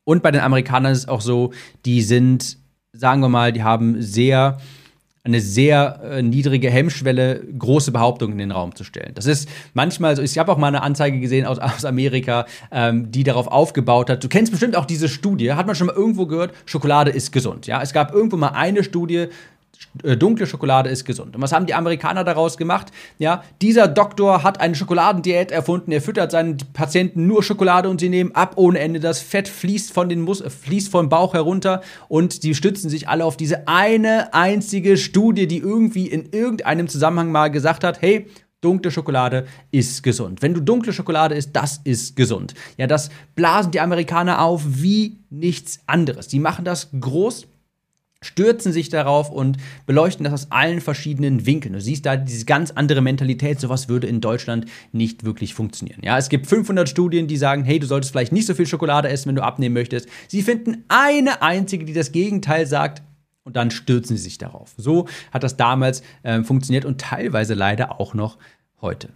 Und 0.02 0.24
bei 0.24 0.32
den 0.32 0.40
Amerikanern 0.40 0.90
ist 0.90 0.98
es 0.98 1.08
auch 1.08 1.20
so, 1.20 1.52
die 1.84 2.02
sind, 2.02 2.58
sagen 2.92 3.20
wir 3.20 3.28
mal, 3.28 3.52
die 3.52 3.62
haben 3.62 4.02
sehr 4.02 4.58
eine 5.26 5.40
sehr 5.40 6.00
äh, 6.02 6.22
niedrige 6.22 6.70
Hemmschwelle, 6.70 7.42
große 7.58 7.92
Behauptungen 7.92 8.34
in 8.34 8.38
den 8.38 8.52
Raum 8.52 8.74
zu 8.74 8.84
stellen. 8.84 9.12
Das 9.14 9.26
ist 9.26 9.48
manchmal 9.74 10.16
so, 10.16 10.22
ich 10.22 10.38
habe 10.38 10.52
auch 10.52 10.56
mal 10.56 10.68
eine 10.68 10.82
Anzeige 10.82 11.20
gesehen 11.20 11.46
aus, 11.46 11.58
aus 11.58 11.84
Amerika, 11.84 12.46
ähm, 12.70 13.10
die 13.10 13.24
darauf 13.24 13.48
aufgebaut 13.48 14.08
hat. 14.08 14.22
Du 14.22 14.28
kennst 14.28 14.52
bestimmt 14.52 14.76
auch 14.76 14.86
diese 14.86 15.08
Studie, 15.08 15.52
hat 15.52 15.66
man 15.66 15.74
schon 15.74 15.88
mal 15.88 15.96
irgendwo 15.96 16.26
gehört, 16.26 16.54
Schokolade 16.64 17.10
ist 17.10 17.32
gesund. 17.32 17.66
Ja, 17.66 17.82
es 17.82 17.92
gab 17.92 18.14
irgendwo 18.14 18.36
mal 18.36 18.50
eine 18.50 18.84
Studie, 18.84 19.26
dunkle 20.02 20.46
Schokolade 20.46 20.90
ist 20.90 21.04
gesund. 21.04 21.34
Und 21.34 21.42
was 21.42 21.52
haben 21.52 21.66
die 21.66 21.74
Amerikaner 21.74 22.24
daraus 22.24 22.56
gemacht? 22.56 22.88
Ja, 23.18 23.42
dieser 23.62 23.88
Doktor 23.88 24.42
hat 24.42 24.60
eine 24.60 24.74
Schokoladendiät 24.74 25.50
erfunden. 25.50 25.92
Er 25.92 26.02
füttert 26.02 26.30
seinen 26.30 26.58
Patienten 26.72 27.26
nur 27.26 27.42
Schokolade 27.42 27.88
und 27.88 28.00
sie 28.00 28.08
nehmen 28.08 28.32
ab 28.34 28.54
ohne 28.56 28.78
Ende. 28.78 29.00
Das 29.00 29.20
Fett 29.20 29.48
fließt 29.48 29.92
von 29.92 30.08
den 30.08 30.20
Mus 30.20 30.42
fließt 30.46 30.90
vom 30.90 31.08
Bauch 31.08 31.34
herunter 31.34 31.82
und 32.08 32.42
die 32.42 32.54
stützen 32.54 32.90
sich 32.90 33.08
alle 33.08 33.24
auf 33.24 33.36
diese 33.36 33.68
eine 33.68 34.34
einzige 34.34 34.96
Studie, 34.96 35.46
die 35.46 35.58
irgendwie 35.58 36.06
in 36.06 36.30
irgendeinem 36.30 36.88
Zusammenhang 36.88 37.30
mal 37.30 37.50
gesagt 37.50 37.84
hat, 37.84 38.02
hey, 38.02 38.26
dunkle 38.60 38.90
Schokolade 38.90 39.46
ist 39.70 40.02
gesund. 40.02 40.42
Wenn 40.42 40.54
du 40.54 40.60
dunkle 40.60 40.92
Schokolade 40.92 41.34
isst, 41.34 41.54
das 41.54 41.80
ist 41.84 42.16
gesund. 42.16 42.54
Ja, 42.76 42.86
das 42.86 43.10
blasen 43.34 43.70
die 43.70 43.80
Amerikaner 43.80 44.42
auf 44.42 44.62
wie 44.66 45.20
nichts 45.30 45.80
anderes. 45.86 46.28
Die 46.28 46.40
machen 46.40 46.64
das 46.64 46.90
groß 46.98 47.46
stürzen 48.26 48.72
sich 48.72 48.88
darauf 48.88 49.30
und 49.30 49.56
beleuchten 49.86 50.24
das 50.24 50.32
aus 50.32 50.46
allen 50.50 50.80
verschiedenen 50.80 51.46
Winkeln. 51.46 51.74
Du 51.74 51.80
siehst 51.80 52.04
da 52.06 52.16
diese 52.16 52.44
ganz 52.44 52.70
andere 52.72 53.00
Mentalität, 53.00 53.60
sowas 53.60 53.88
würde 53.88 54.06
in 54.06 54.20
Deutschland 54.20 54.66
nicht 54.92 55.24
wirklich 55.24 55.54
funktionieren. 55.54 56.00
Ja, 56.02 56.18
es 56.18 56.28
gibt 56.28 56.46
500 56.46 56.88
Studien, 56.88 57.26
die 57.28 57.36
sagen, 57.36 57.64
hey, 57.64 57.78
du 57.78 57.86
solltest 57.86 58.12
vielleicht 58.12 58.32
nicht 58.32 58.46
so 58.46 58.54
viel 58.54 58.66
Schokolade 58.66 59.08
essen, 59.08 59.28
wenn 59.28 59.36
du 59.36 59.42
abnehmen 59.42 59.74
möchtest. 59.74 60.08
Sie 60.28 60.42
finden 60.42 60.84
eine 60.88 61.42
einzige, 61.42 61.84
die 61.84 61.92
das 61.92 62.12
Gegenteil 62.12 62.66
sagt, 62.66 63.02
und 63.44 63.54
dann 63.54 63.70
stürzen 63.70 64.16
sie 64.16 64.24
sich 64.24 64.38
darauf. 64.38 64.74
So 64.76 65.06
hat 65.30 65.44
das 65.44 65.56
damals 65.56 66.02
äh, 66.24 66.42
funktioniert 66.42 66.84
und 66.84 67.00
teilweise 67.00 67.54
leider 67.54 68.00
auch 68.00 68.12
noch 68.12 68.38
heute. 68.80 69.10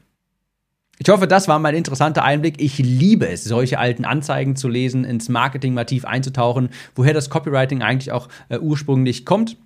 Ich 1.03 1.09
hoffe, 1.09 1.27
das 1.27 1.49
war 1.49 1.59
mal 1.59 1.71
ein 1.71 1.77
interessanter 1.77 2.25
Einblick. 2.25 2.61
Ich 2.61 2.77
liebe 2.77 3.27
es, 3.27 3.43
solche 3.43 3.79
alten 3.79 4.05
Anzeigen 4.05 4.55
zu 4.55 4.69
lesen, 4.69 5.05
ins 5.05 5.31
Marketing 5.31 5.73
mal 5.73 5.87
tief 5.87 6.05
einzutauchen, 6.05 6.69
woher 6.95 7.15
das 7.15 7.31
Copywriting 7.31 7.81
eigentlich 7.81 8.13
auch 8.13 8.29
äh, 8.51 8.59
ursprünglich 8.59 9.25
kommt. 9.25 9.57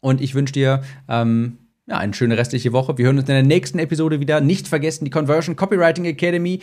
Und 0.00 0.22
ich 0.22 0.34
wünsche 0.34 0.54
dir 0.54 0.82
ähm, 1.06 1.58
ja, 1.86 1.98
eine 1.98 2.14
schöne 2.14 2.38
restliche 2.38 2.72
Woche. 2.72 2.96
Wir 2.96 3.04
hören 3.04 3.18
uns 3.18 3.28
in 3.28 3.34
der 3.34 3.42
nächsten 3.42 3.78
Episode 3.78 4.20
wieder. 4.20 4.40
Nicht 4.40 4.66
vergessen 4.66 5.04
die 5.04 5.10
Conversion 5.10 5.54
Copywriting 5.54 6.06
Academy 6.06 6.60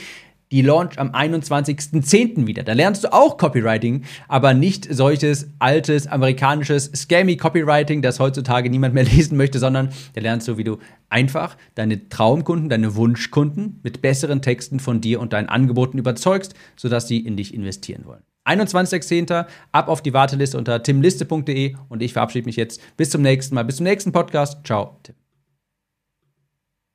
die 0.52 0.62
launch 0.62 1.00
am 1.00 1.12
21.10. 1.12 2.46
wieder. 2.46 2.64
Da 2.64 2.74
lernst 2.74 3.04
du 3.04 3.14
auch 3.14 3.38
Copywriting, 3.38 4.04
aber 4.28 4.54
nicht 4.54 4.88
solches 4.94 5.50
altes 5.60 6.08
amerikanisches 6.08 6.92
scammy 6.96 7.38
Copywriting, 7.38 8.02
das 8.02 8.20
heutzutage 8.20 8.70
niemand 8.70 8.94
mehr 8.94 9.04
lesen 9.16 9.38
möchte, 9.38 9.60
sondern 9.60 9.90
da 10.14 10.22
lernst 10.22 10.48
du, 10.48 10.58
wie 10.58 10.64
du 10.64 10.78
einfach 11.10 11.58
deine 11.76 12.10
Traumkunden, 12.10 12.70
deine 12.70 12.96
Wunschkunden 12.96 13.80
mit 13.84 14.02
besseren 14.02 14.42
Texten 14.42 14.80
von 14.80 15.02
dir 15.02 15.20
und 15.20 15.34
deinen 15.34 15.50
Angeboten 15.50 15.98
überzeugst, 15.98 16.54
sodass 16.76 17.08
sie 17.08 17.20
in 17.20 17.38
dich 17.38 17.54
investieren 17.54 18.06
wollen. 18.06 18.24
21.10. 18.46 19.46
ab 19.72 19.88
auf 19.88 20.02
die 20.02 20.14
Warteliste 20.14 20.58
unter 20.58 20.82
timliste.de 20.82 21.76
und 21.90 22.02
ich 22.02 22.14
verabschiede 22.14 22.46
mich 22.46 22.56
jetzt 22.56 22.82
bis 22.98 23.12
zum 23.12 23.22
nächsten 23.22 23.54
Mal, 23.56 23.64
bis 23.64 23.78
zum 23.78 23.84
nächsten 23.84 24.12
Podcast. 24.12 24.66
Ciao, 24.66 24.98
Tim. 25.04 25.16